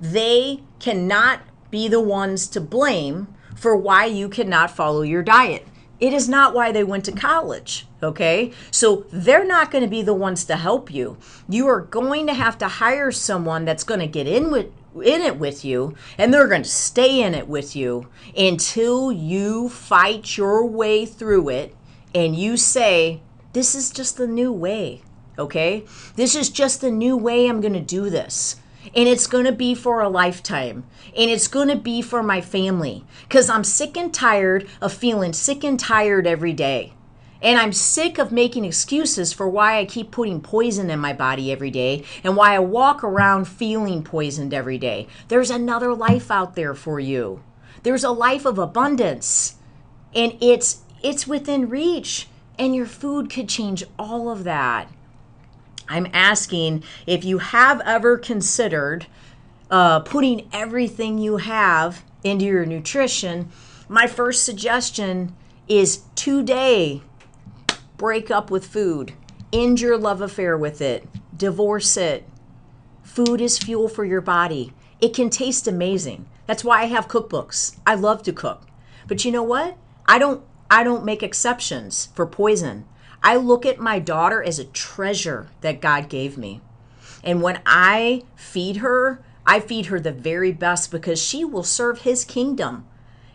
They 0.00 0.62
cannot 0.78 1.40
be 1.70 1.88
the 1.88 2.00
ones 2.00 2.46
to 2.48 2.60
blame 2.60 3.28
for 3.54 3.76
why 3.76 4.06
you 4.06 4.28
cannot 4.28 4.70
follow 4.70 5.02
your 5.02 5.22
diet. 5.22 5.66
It 6.00 6.12
is 6.12 6.28
not 6.28 6.54
why 6.54 6.70
they 6.70 6.84
went 6.84 7.04
to 7.06 7.12
college, 7.12 7.86
okay? 8.02 8.52
So 8.70 9.04
they're 9.12 9.46
not 9.46 9.70
going 9.70 9.82
to 9.82 9.90
be 9.90 10.02
the 10.02 10.14
ones 10.14 10.44
to 10.44 10.56
help 10.56 10.92
you. 10.92 11.16
You 11.48 11.66
are 11.68 11.80
going 11.80 12.26
to 12.28 12.34
have 12.34 12.56
to 12.58 12.68
hire 12.68 13.10
someone 13.10 13.64
that's 13.64 13.84
going 13.84 14.00
to 14.00 14.06
get 14.06 14.26
in 14.26 14.50
with 14.50 14.66
in 14.94 15.20
it 15.20 15.38
with 15.38 15.64
you 15.64 15.94
and 16.16 16.34
they're 16.34 16.48
going 16.48 16.62
to 16.62 16.68
stay 16.68 17.22
in 17.22 17.32
it 17.32 17.46
with 17.46 17.76
you 17.76 18.08
until 18.36 19.12
you 19.12 19.68
fight 19.68 20.36
your 20.36 20.66
way 20.66 21.06
through 21.06 21.48
it 21.48 21.76
and 22.12 22.34
you 22.34 22.56
say 22.56 23.20
this 23.52 23.76
is 23.76 23.90
just 23.90 24.16
the 24.16 24.26
new 24.26 24.50
way 24.50 25.00
okay? 25.38 25.84
This 26.16 26.34
is 26.34 26.50
just 26.50 26.80
the 26.80 26.90
new 26.90 27.16
way 27.16 27.46
I'm 27.46 27.60
going 27.60 27.74
to 27.74 27.80
do 27.80 28.10
this. 28.10 28.56
And 28.94 29.08
it's 29.08 29.26
going 29.26 29.44
to 29.44 29.52
be 29.52 29.74
for 29.74 30.00
a 30.00 30.08
lifetime. 30.08 30.84
And 31.16 31.30
it's 31.30 31.48
going 31.48 31.68
to 31.68 31.76
be 31.76 32.02
for 32.02 32.22
my 32.22 32.40
family. 32.40 33.04
Because 33.22 33.48
I'm 33.48 33.64
sick 33.64 33.96
and 33.96 34.12
tired 34.12 34.68
of 34.80 34.92
feeling 34.92 35.32
sick 35.32 35.64
and 35.64 35.78
tired 35.78 36.26
every 36.26 36.52
day. 36.52 36.92
And 37.40 37.58
I'm 37.58 37.72
sick 37.72 38.18
of 38.18 38.32
making 38.32 38.64
excuses 38.64 39.32
for 39.32 39.48
why 39.48 39.78
I 39.78 39.84
keep 39.84 40.10
putting 40.10 40.40
poison 40.40 40.90
in 40.90 40.98
my 40.98 41.12
body 41.12 41.52
every 41.52 41.70
day 41.70 42.04
and 42.24 42.36
why 42.36 42.54
I 42.54 42.58
walk 42.58 43.04
around 43.04 43.46
feeling 43.46 44.02
poisoned 44.02 44.52
every 44.52 44.78
day. 44.78 45.06
There's 45.28 45.50
another 45.50 45.94
life 45.94 46.30
out 46.30 46.56
there 46.56 46.74
for 46.74 46.98
you. 46.98 47.44
There's 47.84 48.02
a 48.02 48.10
life 48.10 48.44
of 48.44 48.58
abundance. 48.58 49.56
And 50.14 50.36
it's 50.40 50.82
it's 51.00 51.28
within 51.28 51.68
reach 51.68 52.26
and 52.58 52.74
your 52.74 52.86
food 52.86 53.30
could 53.30 53.48
change 53.48 53.84
all 53.98 54.30
of 54.30 54.44
that. 54.44 54.88
I'm 55.88 56.08
asking 56.12 56.84
if 57.06 57.24
you 57.24 57.38
have 57.38 57.80
ever 57.82 58.18
considered 58.18 59.06
uh, 59.70 60.00
putting 60.00 60.48
everything 60.52 61.18
you 61.18 61.38
have 61.38 62.04
into 62.22 62.44
your 62.44 62.66
nutrition. 62.66 63.50
My 63.88 64.06
first 64.06 64.44
suggestion 64.44 65.34
is 65.68 66.02
today 66.14 67.02
break 67.96 68.30
up 68.30 68.50
with 68.50 68.66
food, 68.66 69.12
end 69.52 69.80
your 69.80 69.98
love 69.98 70.20
affair 70.20 70.56
with 70.56 70.80
it, 70.80 71.06
divorce 71.36 71.96
it. 71.96 72.24
Food 73.02 73.40
is 73.40 73.58
fuel 73.58 73.88
for 73.88 74.04
your 74.04 74.20
body. 74.20 74.72
It 75.00 75.14
can 75.14 75.30
taste 75.30 75.66
amazing. 75.66 76.26
That's 76.46 76.64
why 76.64 76.82
I 76.82 76.86
have 76.86 77.08
cookbooks. 77.08 77.76
I 77.86 77.94
love 77.94 78.22
to 78.24 78.32
cook. 78.32 78.62
But 79.06 79.24
you 79.24 79.32
know 79.32 79.42
what? 79.42 79.76
I 80.06 80.18
don't 80.18 80.42
I 80.70 80.84
don't 80.84 81.04
make 81.04 81.22
exceptions 81.22 82.06
for 82.14 82.26
poison. 82.26 82.84
I 83.22 83.36
look 83.36 83.66
at 83.66 83.78
my 83.78 83.98
daughter 83.98 84.42
as 84.42 84.58
a 84.58 84.64
treasure 84.64 85.48
that 85.60 85.80
God 85.80 86.08
gave 86.08 86.38
me. 86.38 86.60
And 87.24 87.42
when 87.42 87.60
I 87.66 88.22
feed 88.36 88.76
her, 88.76 89.20
I 89.46 89.60
feed 89.60 89.86
her 89.86 89.98
the 89.98 90.12
very 90.12 90.52
best 90.52 90.90
because 90.90 91.20
she 91.20 91.44
will 91.44 91.64
serve 91.64 92.02
his 92.02 92.24
kingdom. 92.24 92.86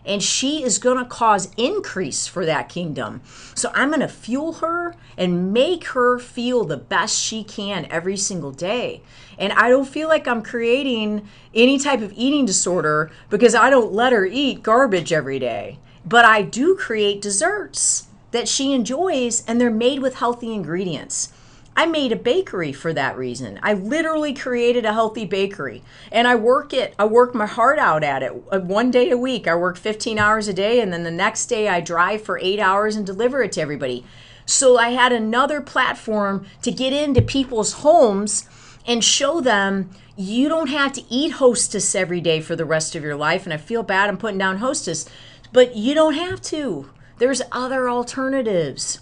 And 0.05 0.21
she 0.21 0.63
is 0.63 0.79
going 0.79 0.97
to 0.97 1.05
cause 1.05 1.49
increase 1.55 2.27
for 2.27 2.45
that 2.45 2.67
kingdom. 2.67 3.21
So 3.55 3.71
I'm 3.73 3.89
going 3.89 4.01
to 4.01 4.07
fuel 4.07 4.53
her 4.53 4.95
and 5.17 5.53
make 5.53 5.85
her 5.87 6.19
feel 6.19 6.65
the 6.65 6.77
best 6.77 7.17
she 7.17 7.43
can 7.43 7.87
every 7.89 8.17
single 8.17 8.51
day. 8.51 9.01
And 9.37 9.53
I 9.53 9.69
don't 9.69 9.87
feel 9.87 10.09
like 10.09 10.27
I'm 10.27 10.43
creating 10.43 11.27
any 11.53 11.79
type 11.79 12.01
of 12.01 12.13
eating 12.15 12.45
disorder 12.45 13.11
because 13.29 13.55
I 13.55 13.69
don't 13.69 13.93
let 13.93 14.11
her 14.11 14.25
eat 14.25 14.61
garbage 14.61 15.13
every 15.13 15.39
day. 15.39 15.79
But 16.05 16.25
I 16.25 16.41
do 16.41 16.75
create 16.75 17.21
desserts 17.21 18.07
that 18.33 18.49
she 18.49 18.73
enjoys 18.73 19.45
and 19.47 19.61
they're 19.61 19.71
made 19.71 19.99
with 19.99 20.15
healthy 20.15 20.53
ingredients. 20.53 21.31
I 21.75 21.85
made 21.85 22.11
a 22.11 22.15
bakery 22.15 22.73
for 22.73 22.93
that 22.93 23.17
reason. 23.17 23.59
I 23.63 23.73
literally 23.73 24.33
created 24.33 24.85
a 24.85 24.93
healthy 24.93 25.25
bakery 25.25 25.81
and 26.11 26.27
I 26.27 26.35
work 26.35 26.73
it. 26.73 26.93
I 26.99 27.05
work 27.05 27.33
my 27.33 27.45
heart 27.45 27.79
out 27.79 28.03
at 28.03 28.21
it. 28.21 28.31
Uh, 28.51 28.59
one 28.59 28.91
day 28.91 29.09
a 29.09 29.17
week, 29.17 29.47
I 29.47 29.55
work 29.55 29.77
15 29.77 30.19
hours 30.19 30.47
a 30.47 30.53
day 30.53 30.81
and 30.81 30.91
then 30.91 31.03
the 31.03 31.11
next 31.11 31.45
day 31.45 31.67
I 31.67 31.79
drive 31.79 32.21
for 32.23 32.39
8 32.39 32.59
hours 32.59 32.95
and 32.95 33.05
deliver 33.05 33.41
it 33.41 33.53
to 33.53 33.61
everybody. 33.61 34.03
So 34.45 34.77
I 34.77 34.89
had 34.89 35.11
another 35.11 35.61
platform 35.61 36.45
to 36.63 36.71
get 36.71 36.91
into 36.91 37.21
people's 37.21 37.73
homes 37.73 38.47
and 38.85 39.03
show 39.03 39.41
them 39.41 39.91
you 40.15 40.49
don't 40.49 40.69
have 40.69 40.93
to 40.93 41.03
eat 41.09 41.33
hostess 41.33 41.95
every 41.95 42.21
day 42.21 42.41
for 42.41 42.55
the 42.55 42.65
rest 42.65 42.95
of 42.95 43.03
your 43.03 43.15
life 43.15 43.45
and 43.45 43.53
I 43.53 43.57
feel 43.57 43.83
bad 43.83 44.09
I'm 44.09 44.17
putting 44.17 44.37
down 44.37 44.57
hostess, 44.57 45.07
but 45.51 45.75
you 45.75 45.93
don't 45.93 46.15
have 46.15 46.41
to. 46.43 46.89
There's 47.19 47.43
other 47.51 47.89
alternatives. 47.89 48.99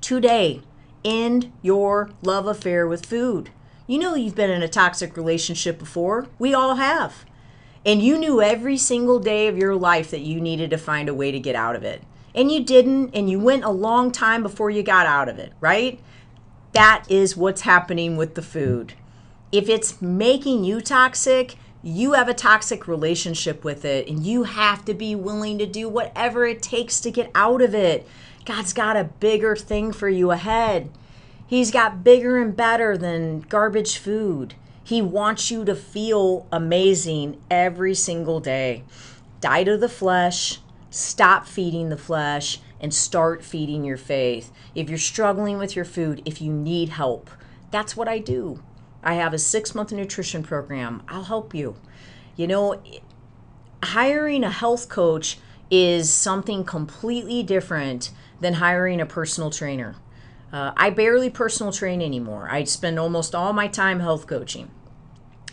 Today, 0.00 0.62
end 1.04 1.52
your 1.62 2.10
love 2.22 2.46
affair 2.46 2.86
with 2.86 3.06
food. 3.06 3.50
You 3.86 3.98
know 3.98 4.14
you've 4.14 4.34
been 4.34 4.50
in 4.50 4.62
a 4.62 4.68
toxic 4.68 5.16
relationship 5.16 5.78
before. 5.78 6.26
We 6.38 6.52
all 6.52 6.74
have. 6.74 7.24
And 7.86 8.02
you 8.02 8.18
knew 8.18 8.42
every 8.42 8.76
single 8.76 9.20
day 9.20 9.46
of 9.46 9.56
your 9.56 9.76
life 9.76 10.10
that 10.10 10.20
you 10.20 10.40
needed 10.40 10.70
to 10.70 10.78
find 10.78 11.08
a 11.08 11.14
way 11.14 11.30
to 11.30 11.38
get 11.38 11.54
out 11.54 11.76
of 11.76 11.84
it. 11.84 12.02
And 12.34 12.50
you 12.50 12.62
didn't, 12.62 13.14
and 13.14 13.30
you 13.30 13.38
went 13.38 13.64
a 13.64 13.70
long 13.70 14.10
time 14.10 14.42
before 14.42 14.70
you 14.70 14.82
got 14.82 15.06
out 15.06 15.28
of 15.28 15.38
it, 15.38 15.52
right? 15.60 16.00
That 16.72 17.04
is 17.08 17.36
what's 17.36 17.62
happening 17.62 18.16
with 18.16 18.34
the 18.34 18.42
food. 18.42 18.94
If 19.52 19.68
it's 19.68 20.02
making 20.02 20.64
you 20.64 20.80
toxic, 20.80 21.56
you 21.82 22.14
have 22.14 22.28
a 22.28 22.34
toxic 22.34 22.88
relationship 22.88 23.64
with 23.64 23.84
it, 23.84 24.08
and 24.08 24.26
you 24.26 24.44
have 24.44 24.84
to 24.86 24.94
be 24.94 25.14
willing 25.14 25.58
to 25.58 25.66
do 25.66 25.88
whatever 25.88 26.44
it 26.46 26.62
takes 26.62 27.00
to 27.00 27.10
get 27.10 27.30
out 27.34 27.62
of 27.62 27.74
it. 27.74 28.06
God's 28.44 28.72
got 28.72 28.96
a 28.96 29.04
bigger 29.04 29.54
thing 29.54 29.92
for 29.92 30.08
you 30.08 30.30
ahead. 30.30 30.90
He's 31.46 31.70
got 31.70 32.04
bigger 32.04 32.38
and 32.38 32.56
better 32.56 32.98
than 32.98 33.40
garbage 33.40 33.98
food. 33.98 34.54
He 34.82 35.00
wants 35.00 35.50
you 35.50 35.64
to 35.66 35.74
feel 35.74 36.46
amazing 36.50 37.40
every 37.50 37.94
single 37.94 38.40
day. 38.40 38.84
Die 39.40 39.64
to 39.64 39.76
the 39.76 39.88
flesh, 39.88 40.60
stop 40.90 41.46
feeding 41.46 41.90
the 41.90 41.96
flesh, 41.96 42.60
and 42.80 42.92
start 42.92 43.44
feeding 43.44 43.84
your 43.84 43.96
faith. 43.96 44.50
If 44.74 44.88
you're 44.88 44.98
struggling 44.98 45.58
with 45.58 45.76
your 45.76 45.84
food, 45.84 46.22
if 46.24 46.40
you 46.40 46.52
need 46.52 46.90
help, 46.90 47.30
that's 47.70 47.96
what 47.96 48.08
I 48.08 48.18
do. 48.18 48.62
I 49.02 49.14
have 49.14 49.32
a 49.32 49.38
six 49.38 49.74
month 49.74 49.92
nutrition 49.92 50.42
program. 50.42 51.02
I'll 51.08 51.24
help 51.24 51.54
you. 51.54 51.76
You 52.36 52.46
know, 52.46 52.82
hiring 53.82 54.44
a 54.44 54.50
health 54.50 54.88
coach 54.88 55.38
is 55.70 56.12
something 56.12 56.64
completely 56.64 57.42
different 57.42 58.10
than 58.40 58.54
hiring 58.54 59.00
a 59.00 59.06
personal 59.06 59.50
trainer. 59.50 59.96
Uh, 60.52 60.72
I 60.76 60.90
barely 60.90 61.28
personal 61.28 61.72
train 61.72 62.00
anymore. 62.00 62.48
I 62.50 62.64
spend 62.64 62.98
almost 62.98 63.34
all 63.34 63.52
my 63.52 63.68
time 63.68 64.00
health 64.00 64.26
coaching, 64.26 64.70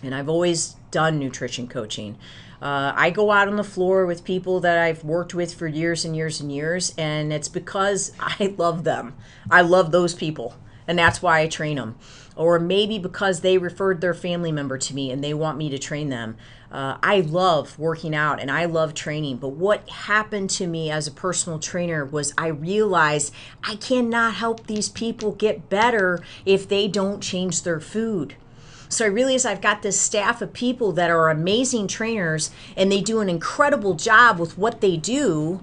and 0.01 0.15
I've 0.15 0.29
always 0.29 0.75
done 0.91 1.19
nutrition 1.19 1.67
coaching. 1.67 2.17
Uh, 2.61 2.93
I 2.95 3.09
go 3.09 3.31
out 3.31 3.49
on 3.49 3.57
the 3.57 3.63
floor 3.63 4.05
with 4.05 4.23
people 4.23 4.61
that 4.61 4.77
I've 4.77 5.03
worked 5.03 5.33
with 5.33 5.53
for 5.53 5.67
years 5.67 6.05
and 6.05 6.15
years 6.15 6.39
and 6.39 6.49
years, 6.51 6.95
and 6.97 7.33
it's 7.33 7.49
because 7.49 8.13
I 8.19 8.55
love 8.57 8.85
them. 8.85 9.15
I 9.51 9.61
love 9.61 9.91
those 9.91 10.15
people, 10.15 10.55
and 10.87 10.97
that's 10.97 11.21
why 11.21 11.41
I 11.41 11.47
train 11.47 11.75
them 11.75 11.97
or 12.35 12.59
maybe 12.59 12.99
because 12.99 13.41
they 13.41 13.57
referred 13.57 14.01
their 14.01 14.13
family 14.13 14.51
member 14.51 14.77
to 14.77 14.93
me 14.93 15.11
and 15.11 15.23
they 15.23 15.33
want 15.33 15.57
me 15.57 15.69
to 15.69 15.77
train 15.77 16.09
them. 16.09 16.35
Uh, 16.71 16.97
I 17.01 17.21
love 17.21 17.79
working 17.79 18.13
out 18.13 18.39
and 18.41 18.51
I 18.51 18.65
love 18.65 18.93
training, 18.93 19.37
but 19.37 19.49
what 19.49 19.89
happened 19.89 20.49
to 20.51 20.67
me 20.67 20.91
as 20.91 21.07
a 21.07 21.11
personal 21.11 21.59
trainer 21.59 22.03
was 22.03 22.33
I 22.37 22.47
realized 22.47 23.33
I 23.63 23.75
cannot 23.75 24.35
help 24.35 24.67
these 24.67 24.89
people 24.89 25.31
get 25.31 25.69
better 25.69 26.21
if 26.45 26.67
they 26.67 26.87
don't 26.87 27.21
change 27.21 27.63
their 27.63 27.79
food. 27.79 28.35
So 28.89 29.05
I 29.05 29.07
realize 29.07 29.45
I've 29.45 29.61
got 29.61 29.81
this 29.81 29.99
staff 29.99 30.41
of 30.41 30.53
people 30.53 30.91
that 30.93 31.09
are 31.09 31.29
amazing 31.29 31.87
trainers 31.87 32.51
and 32.75 32.91
they 32.91 33.01
do 33.01 33.19
an 33.19 33.29
incredible 33.29 33.93
job 33.93 34.39
with 34.39 34.57
what 34.57 34.81
they 34.81 34.97
do. 34.97 35.61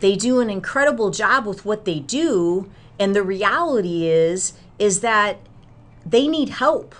They 0.00 0.16
do 0.16 0.40
an 0.40 0.48
incredible 0.48 1.10
job 1.10 1.46
with 1.46 1.64
what 1.64 1.84
they 1.84 2.00
do, 2.00 2.70
and 3.00 3.16
the 3.16 3.22
reality 3.24 4.06
is 4.06 4.52
is 4.78 5.00
that 5.00 5.38
they 6.06 6.28
need 6.28 6.50
help. 6.50 6.94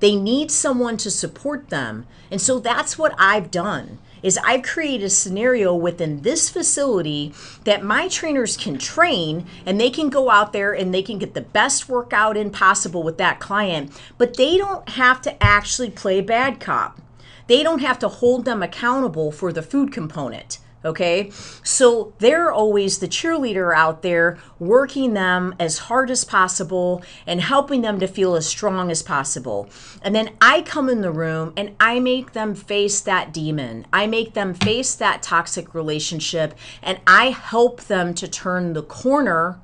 They 0.00 0.16
need 0.16 0.50
someone 0.50 0.96
to 0.98 1.10
support 1.10 1.68
them. 1.68 2.06
And 2.30 2.40
so 2.40 2.58
that's 2.58 2.98
what 2.98 3.14
I've 3.18 3.50
done 3.50 3.98
is 4.22 4.38
I've 4.38 4.62
created 4.62 5.04
a 5.04 5.10
scenario 5.10 5.74
within 5.74 6.22
this 6.22 6.50
facility 6.50 7.32
that 7.64 7.84
my 7.84 8.08
trainers 8.08 8.56
can 8.56 8.78
train 8.78 9.46
and 9.64 9.78
they 9.80 9.90
can 9.90 10.08
go 10.08 10.30
out 10.30 10.52
there 10.52 10.72
and 10.72 10.92
they 10.92 11.02
can 11.02 11.18
get 11.18 11.34
the 11.34 11.42
best 11.42 11.88
workout 11.88 12.36
in 12.36 12.50
possible 12.50 13.02
with 13.02 13.18
that 13.18 13.38
client, 13.38 13.92
but 14.18 14.36
they 14.36 14.56
don't 14.56 14.88
have 14.90 15.20
to 15.22 15.42
actually 15.42 15.90
play 15.90 16.20
bad 16.20 16.58
cop. 16.58 17.00
They 17.46 17.62
don't 17.62 17.80
have 17.80 17.98
to 18.00 18.08
hold 18.08 18.44
them 18.44 18.62
accountable 18.62 19.30
for 19.30 19.52
the 19.52 19.62
food 19.62 19.92
component. 19.92 20.58
Okay, 20.86 21.32
so 21.64 22.12
they're 22.20 22.52
always 22.52 23.00
the 23.00 23.08
cheerleader 23.08 23.74
out 23.74 24.02
there, 24.02 24.38
working 24.60 25.14
them 25.14 25.52
as 25.58 25.78
hard 25.78 26.12
as 26.12 26.24
possible 26.24 27.02
and 27.26 27.40
helping 27.40 27.82
them 27.82 27.98
to 27.98 28.06
feel 28.06 28.36
as 28.36 28.46
strong 28.46 28.88
as 28.88 29.02
possible. 29.02 29.68
And 30.00 30.14
then 30.14 30.30
I 30.40 30.62
come 30.62 30.88
in 30.88 31.00
the 31.00 31.10
room 31.10 31.52
and 31.56 31.74
I 31.80 31.98
make 31.98 32.34
them 32.34 32.54
face 32.54 33.00
that 33.00 33.32
demon. 33.32 33.84
I 33.92 34.06
make 34.06 34.34
them 34.34 34.54
face 34.54 34.94
that 34.94 35.24
toxic 35.24 35.74
relationship 35.74 36.54
and 36.82 37.00
I 37.04 37.30
help 37.30 37.80
them 37.82 38.14
to 38.14 38.28
turn 38.28 38.72
the 38.72 38.84
corner 38.84 39.58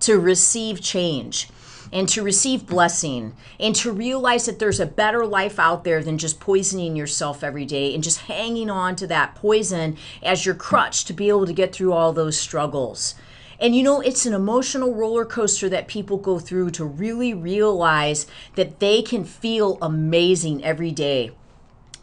to 0.00 0.18
receive 0.18 0.80
change 0.82 1.48
and 1.92 2.08
to 2.08 2.22
receive 2.22 2.66
blessing 2.66 3.34
and 3.60 3.74
to 3.76 3.92
realize 3.92 4.46
that 4.46 4.58
there's 4.58 4.80
a 4.80 4.86
better 4.86 5.26
life 5.26 5.58
out 5.58 5.84
there 5.84 6.02
than 6.02 6.18
just 6.18 6.40
poisoning 6.40 6.96
yourself 6.96 7.44
every 7.44 7.64
day 7.64 7.94
and 7.94 8.02
just 8.02 8.22
hanging 8.22 8.70
on 8.70 8.96
to 8.96 9.06
that 9.06 9.34
poison 9.34 9.96
as 10.22 10.44
your 10.44 10.54
crutch 10.54 11.04
to 11.04 11.12
be 11.12 11.28
able 11.28 11.46
to 11.46 11.52
get 11.52 11.74
through 11.74 11.92
all 11.92 12.12
those 12.12 12.38
struggles. 12.38 13.14
And 13.58 13.74
you 13.74 13.82
know, 13.82 14.00
it's 14.00 14.26
an 14.26 14.34
emotional 14.34 14.94
roller 14.94 15.24
coaster 15.24 15.68
that 15.70 15.88
people 15.88 16.18
go 16.18 16.38
through 16.38 16.70
to 16.72 16.84
really 16.84 17.32
realize 17.32 18.26
that 18.54 18.80
they 18.80 19.00
can 19.00 19.24
feel 19.24 19.78
amazing 19.80 20.62
every 20.64 20.90
day. 20.90 21.30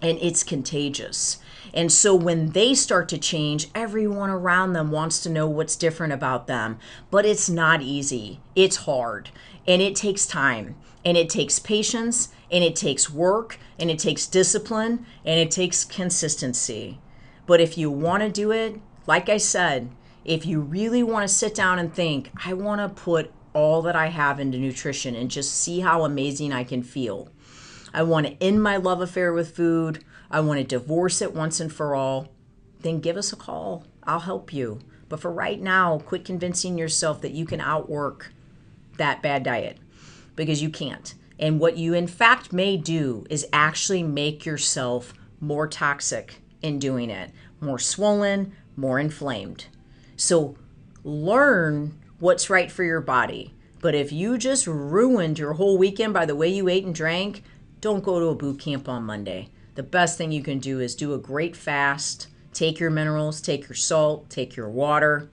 And 0.01 0.17
it's 0.19 0.43
contagious. 0.43 1.37
And 1.73 1.91
so 1.91 2.13
when 2.13 2.51
they 2.51 2.75
start 2.75 3.09
to 3.09 3.17
change, 3.17 3.67
everyone 3.73 4.29
around 4.29 4.73
them 4.73 4.91
wants 4.91 5.21
to 5.23 5.29
know 5.29 5.47
what's 5.47 5.75
different 5.75 6.13
about 6.13 6.47
them. 6.47 6.77
But 7.09 7.25
it's 7.25 7.49
not 7.49 7.81
easy, 7.81 8.39
it's 8.55 8.77
hard. 8.77 9.29
And 9.67 9.81
it 9.81 9.95
takes 9.95 10.25
time 10.25 10.75
and 11.03 11.17
it 11.17 11.29
takes 11.29 11.59
patience 11.59 12.29
and 12.51 12.63
it 12.63 12.75
takes 12.75 13.09
work 13.09 13.57
and 13.79 13.89
it 13.89 13.99
takes 13.99 14.27
discipline 14.27 15.05
and 15.25 15.39
it 15.39 15.51
takes 15.51 15.83
consistency. 15.83 16.99
But 17.45 17.59
if 17.59 17.77
you 17.77 17.89
want 17.89 18.23
to 18.23 18.29
do 18.29 18.51
it, 18.51 18.79
like 19.07 19.27
I 19.27 19.37
said, 19.37 19.89
if 20.23 20.45
you 20.45 20.61
really 20.61 21.03
want 21.03 21.27
to 21.27 21.33
sit 21.33 21.55
down 21.55 21.79
and 21.79 21.93
think, 21.93 22.31
I 22.45 22.53
want 22.53 22.79
to 22.81 23.01
put 23.01 23.31
all 23.53 23.81
that 23.83 23.95
I 23.95 24.07
have 24.07 24.39
into 24.39 24.57
nutrition 24.57 25.15
and 25.15 25.29
just 25.29 25.53
see 25.53 25.81
how 25.81 26.05
amazing 26.05 26.53
I 26.53 26.63
can 26.63 26.83
feel. 26.83 27.29
I 27.93 28.03
want 28.03 28.25
to 28.25 28.43
end 28.43 28.63
my 28.63 28.77
love 28.77 29.01
affair 29.01 29.33
with 29.33 29.55
food. 29.55 30.03
I 30.29 30.39
want 30.39 30.59
to 30.59 30.63
divorce 30.63 31.21
it 31.21 31.33
once 31.33 31.59
and 31.59 31.71
for 31.71 31.95
all. 31.95 32.29
Then 32.81 32.99
give 32.99 33.17
us 33.17 33.31
a 33.31 33.37
call. 33.37 33.85
I'll 34.03 34.21
help 34.21 34.53
you. 34.53 34.79
But 35.09 35.19
for 35.19 35.31
right 35.31 35.61
now, 35.61 35.99
quit 35.99 36.25
convincing 36.25 36.77
yourself 36.77 37.21
that 37.21 37.31
you 37.31 37.45
can 37.45 37.61
outwork 37.61 38.33
that 38.97 39.21
bad 39.21 39.43
diet 39.43 39.77
because 40.35 40.61
you 40.61 40.69
can't. 40.69 41.13
And 41.39 41.59
what 41.59 41.77
you, 41.77 41.93
in 41.93 42.07
fact, 42.07 42.53
may 42.53 42.77
do 42.77 43.25
is 43.29 43.47
actually 43.53 44.03
make 44.03 44.45
yourself 44.45 45.13
more 45.39 45.67
toxic 45.67 46.41
in 46.61 46.79
doing 46.79 47.09
it, 47.09 47.31
more 47.59 47.79
swollen, 47.79 48.53
more 48.75 48.99
inflamed. 48.99 49.67
So 50.15 50.55
learn 51.03 51.99
what's 52.19 52.49
right 52.49 52.71
for 52.71 52.83
your 52.83 53.01
body. 53.01 53.53
But 53.81 53.95
if 53.95 54.11
you 54.11 54.37
just 54.37 54.65
ruined 54.65 55.37
your 55.37 55.53
whole 55.53 55.77
weekend 55.77 56.13
by 56.13 56.25
the 56.25 56.35
way 56.35 56.47
you 56.47 56.69
ate 56.69 56.85
and 56.85 56.95
drank, 56.95 57.43
don't 57.81 58.03
go 58.03 58.19
to 58.19 58.27
a 58.27 58.35
boot 58.35 58.59
camp 58.59 58.87
on 58.87 59.03
Monday. 59.03 59.49
The 59.75 59.83
best 59.83 60.17
thing 60.17 60.31
you 60.31 60.43
can 60.43 60.59
do 60.59 60.79
is 60.79 60.95
do 60.95 61.13
a 61.13 61.17
great 61.17 61.55
fast, 61.55 62.27
take 62.53 62.79
your 62.79 62.91
minerals, 62.91 63.41
take 63.41 63.67
your 63.67 63.75
salt, 63.75 64.29
take 64.29 64.55
your 64.55 64.69
water, 64.69 65.29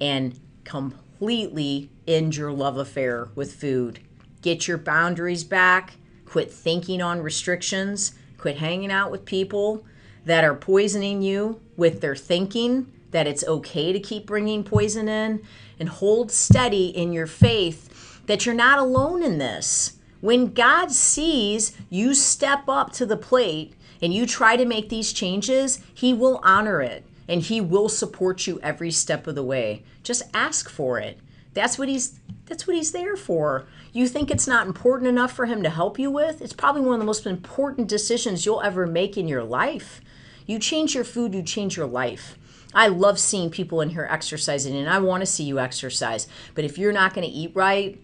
and 0.00 0.38
completely 0.64 1.90
end 2.06 2.36
your 2.36 2.52
love 2.52 2.78
affair 2.78 3.28
with 3.34 3.54
food. 3.54 4.00
Get 4.40 4.66
your 4.66 4.78
boundaries 4.78 5.44
back. 5.44 5.94
Quit 6.24 6.50
thinking 6.50 7.02
on 7.02 7.20
restrictions. 7.20 8.14
Quit 8.38 8.56
hanging 8.58 8.90
out 8.90 9.10
with 9.10 9.24
people 9.24 9.84
that 10.24 10.44
are 10.44 10.54
poisoning 10.54 11.22
you 11.22 11.60
with 11.76 12.00
their 12.00 12.16
thinking 12.16 12.90
that 13.10 13.26
it's 13.26 13.44
okay 13.44 13.92
to 13.92 14.00
keep 14.00 14.26
bringing 14.26 14.64
poison 14.64 15.08
in. 15.08 15.42
And 15.78 15.88
hold 15.88 16.30
steady 16.30 16.86
in 16.86 17.12
your 17.12 17.26
faith 17.26 18.22
that 18.26 18.46
you're 18.46 18.54
not 18.54 18.78
alone 18.78 19.22
in 19.22 19.38
this. 19.38 19.98
When 20.24 20.54
God 20.54 20.90
sees 20.90 21.76
you 21.90 22.14
step 22.14 22.66
up 22.66 22.94
to 22.94 23.04
the 23.04 23.14
plate 23.14 23.74
and 24.00 24.14
you 24.14 24.24
try 24.24 24.56
to 24.56 24.64
make 24.64 24.88
these 24.88 25.12
changes, 25.12 25.80
He 25.92 26.14
will 26.14 26.40
honor 26.42 26.80
it 26.80 27.04
and 27.28 27.42
he 27.42 27.60
will 27.60 27.90
support 27.90 28.46
you 28.46 28.58
every 28.62 28.90
step 28.90 29.26
of 29.26 29.34
the 29.34 29.42
way. 29.42 29.82
Just 30.02 30.22
ask 30.32 30.70
for 30.70 30.98
it. 30.98 31.18
That's 31.52 31.78
what 31.78 31.88
he's 31.90 32.18
that's 32.46 32.66
what 32.66 32.74
he's 32.74 32.92
there 32.92 33.16
for. 33.16 33.66
You 33.92 34.08
think 34.08 34.30
it's 34.30 34.46
not 34.46 34.66
important 34.66 35.10
enough 35.10 35.32
for 35.32 35.44
him 35.44 35.62
to 35.62 35.68
help 35.68 35.98
you 35.98 36.10
with? 36.10 36.40
It's 36.40 36.54
probably 36.54 36.80
one 36.80 36.94
of 36.94 37.00
the 37.00 37.06
most 37.06 37.26
important 37.26 37.88
decisions 37.88 38.46
you'll 38.46 38.62
ever 38.62 38.86
make 38.86 39.18
in 39.18 39.28
your 39.28 39.44
life. 39.44 40.00
You 40.46 40.58
change 40.58 40.94
your 40.94 41.04
food, 41.04 41.34
you 41.34 41.42
change 41.42 41.76
your 41.76 41.86
life. 41.86 42.38
I 42.72 42.88
love 42.88 43.18
seeing 43.18 43.50
people 43.50 43.82
in 43.82 43.90
here 43.90 44.08
exercising 44.10 44.74
and 44.74 44.88
I 44.88 45.00
want 45.00 45.20
to 45.20 45.26
see 45.26 45.44
you 45.44 45.60
exercise. 45.60 46.26
But 46.54 46.64
if 46.64 46.78
you're 46.78 46.92
not 46.92 47.12
going 47.12 47.26
to 47.26 47.32
eat 47.32 47.52
right, 47.54 48.00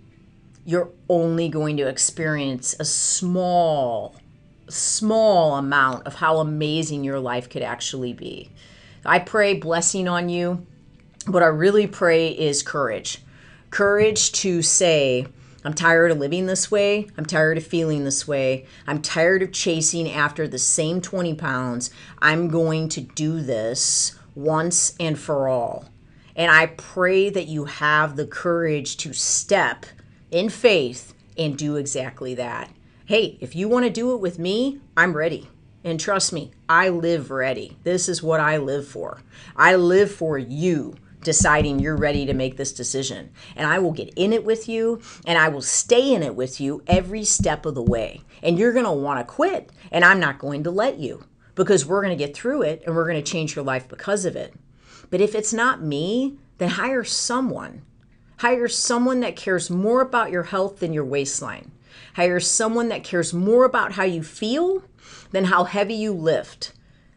you're 0.65 0.91
only 1.09 1.49
going 1.49 1.77
to 1.79 1.89
experience 1.89 2.75
a 2.79 2.85
small 2.85 4.17
small 4.69 5.57
amount 5.57 6.07
of 6.07 6.15
how 6.15 6.39
amazing 6.39 7.03
your 7.03 7.19
life 7.19 7.51
could 7.51 7.63
actually 7.63 8.13
be. 8.13 8.49
I 9.05 9.19
pray 9.19 9.55
blessing 9.55 10.07
on 10.07 10.29
you. 10.29 10.65
What 11.27 11.43
I 11.43 11.47
really 11.47 11.89
pray 11.89 12.29
is 12.29 12.63
courage 12.63 13.21
courage 13.71 14.33
to 14.33 14.63
say, 14.63 15.27
I'm 15.65 15.75
tired 15.75 16.11
of 16.11 16.19
living 16.19 16.47
this 16.47 16.71
way. 16.71 17.09
I'm 17.17 17.27
tired 17.27 17.59
of 17.59 17.67
feeling 17.67 18.05
this 18.05 18.27
way. 18.27 18.67
I'm 18.87 19.03
tired 19.03 19.43
of 19.43 19.53
chasing 19.53 20.11
after 20.11 20.49
the 20.49 20.59
same 20.59 21.01
20 21.01 21.35
pounds. 21.35 21.91
I'm 22.21 22.49
going 22.49 22.89
to 22.91 23.01
do 23.01 23.41
this 23.41 24.19
once 24.35 24.95
and 24.99 25.19
for 25.19 25.49
all. 25.49 25.89
And 26.35 26.51
I 26.51 26.67
pray 26.67 27.29
that 27.31 27.47
you 27.47 27.67
have 27.67 28.17
the 28.17 28.27
courage 28.27 28.97
to 28.99 29.13
step 29.13 29.87
in 30.31 30.49
faith 30.49 31.15
and 31.37 31.57
do 31.57 31.77
exactly 31.77 32.35
that. 32.35 32.71
Hey, 33.07 33.39
if 33.41 33.57
you 33.57 33.69
want 33.69 33.87
to 33.87 33.91
do 33.91 34.15
it 34.15 34.21
with 34.21 34.39
me, 34.39 34.81
I'm 34.97 35.17
ready. 35.17 35.49
And 35.83 35.99
trust 35.99 36.33
me, 36.33 36.53
I 36.69 36.91
live 36.91 37.31
ready. 37.31 37.77
This 37.83 38.09
is 38.09 38.23
what 38.23 38.41
I 38.41 38.59
live 38.59 38.87
for. 38.87 39.23
I 39.57 39.77
live 39.77 40.13
for 40.13 40.37
you 40.39 40.97
deciding 41.23 41.79
you're 41.79 41.97
ready 41.97 42.27
to 42.27 42.35
make 42.35 42.57
this 42.57 42.73
decision. 42.73 43.31
And 43.57 43.67
I 43.67 43.79
will 43.79 43.93
get 43.93 44.13
in 44.17 44.33
it 44.33 44.45
with 44.45 44.69
you 44.69 45.01
and 45.27 45.39
I 45.39 45.49
will 45.49 45.63
stay 45.63 46.15
in 46.15 46.23
it 46.23 46.35
with 46.35 46.61
you 46.61 46.83
every 46.87 47.25
step 47.25 47.67
of 47.67 47.75
the 47.75 47.83
way. 47.83 48.23
And 48.43 48.59
you're 48.59 48.73
going 48.73 48.87
to 48.87 48.93
want 48.93 49.21
to 49.21 49.25
quit, 49.25 49.71
and 49.91 50.03
I'm 50.03 50.19
not 50.19 50.39
going 50.39 50.65
to 50.65 50.71
let 50.71 50.99
you 50.99 51.25
because 51.55 51.85
we're 51.85 52.03
going 52.03 52.17
to 52.17 52.25
get 52.25 52.35
through 52.35 52.63
it 52.63 52.83
and 52.87 52.95
we're 52.95 53.07
going 53.07 53.23
to 53.23 53.31
change 53.31 53.55
your 53.55 53.65
life 53.65 53.87
because 53.87 54.25
of 54.25 54.35
it. 54.37 54.55
But 55.11 55.21
if 55.21 55.35
it's 55.35 55.53
not 55.53 55.83
me, 55.83 56.39
then 56.59 56.71
hire 56.71 57.05
someone. 57.05 57.83
Hire 58.41 58.69
someone 58.69 59.21
that 59.21 59.37
cares 59.37 59.69
more 59.69 60.01
about 60.01 60.31
your 60.31 60.45
health 60.45 60.79
than 60.79 60.95
your 60.95 61.05
waistline. 61.05 61.73
Hire 62.15 62.41
someone 62.41 62.89
that 62.89 63.05
cares 63.05 63.35
more 63.35 63.67
about 63.67 63.93
how 63.93 64.05
you 64.05 64.23
feel 64.23 64.83
than 65.31 65.45
how 65.45 65.65
heavy 65.65 65.93
you 65.93 66.15
lift. 66.15 66.73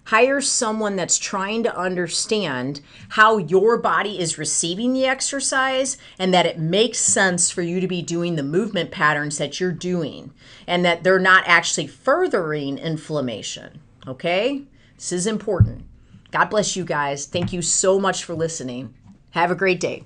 Hire 0.08 0.42
someone 0.42 0.98
that's 0.98 1.18
trying 1.18 1.64
to 1.64 1.78
understand 1.78 2.82
how 3.12 3.38
your 3.38 3.78
body 3.78 4.20
is 4.20 4.38
receiving 4.38 4.92
the 4.92 5.06
exercise 5.06 5.98
and 6.20 6.34
that 6.34 6.46
it 6.46 6.60
makes 6.60 7.00
sense 7.00 7.50
for 7.50 7.62
you 7.62 7.80
to 7.80 7.88
be 7.88 8.02
doing 8.02 8.36
the 8.36 8.44
movement 8.44 8.92
patterns 8.92 9.38
that 9.38 9.62
you're 9.62 9.72
doing 9.72 10.34
and 10.68 10.84
that 10.84 11.06
they're 11.06 11.20
not 11.20 11.46
actually 11.48 11.88
furthering 11.88 12.78
inflammation. 12.78 13.80
Okay? 14.06 14.64
This 14.98 15.14
is 15.14 15.26
important. 15.26 15.86
God 16.32 16.50
bless 16.50 16.76
you 16.76 16.84
guys. 16.84 17.26
Thank 17.26 17.54
you 17.54 17.62
so 17.62 17.98
much 17.98 18.26
for 18.26 18.36
listening. 18.36 18.94
Have 19.30 19.52
a 19.52 19.56
great 19.56 19.80
day. 19.80 20.04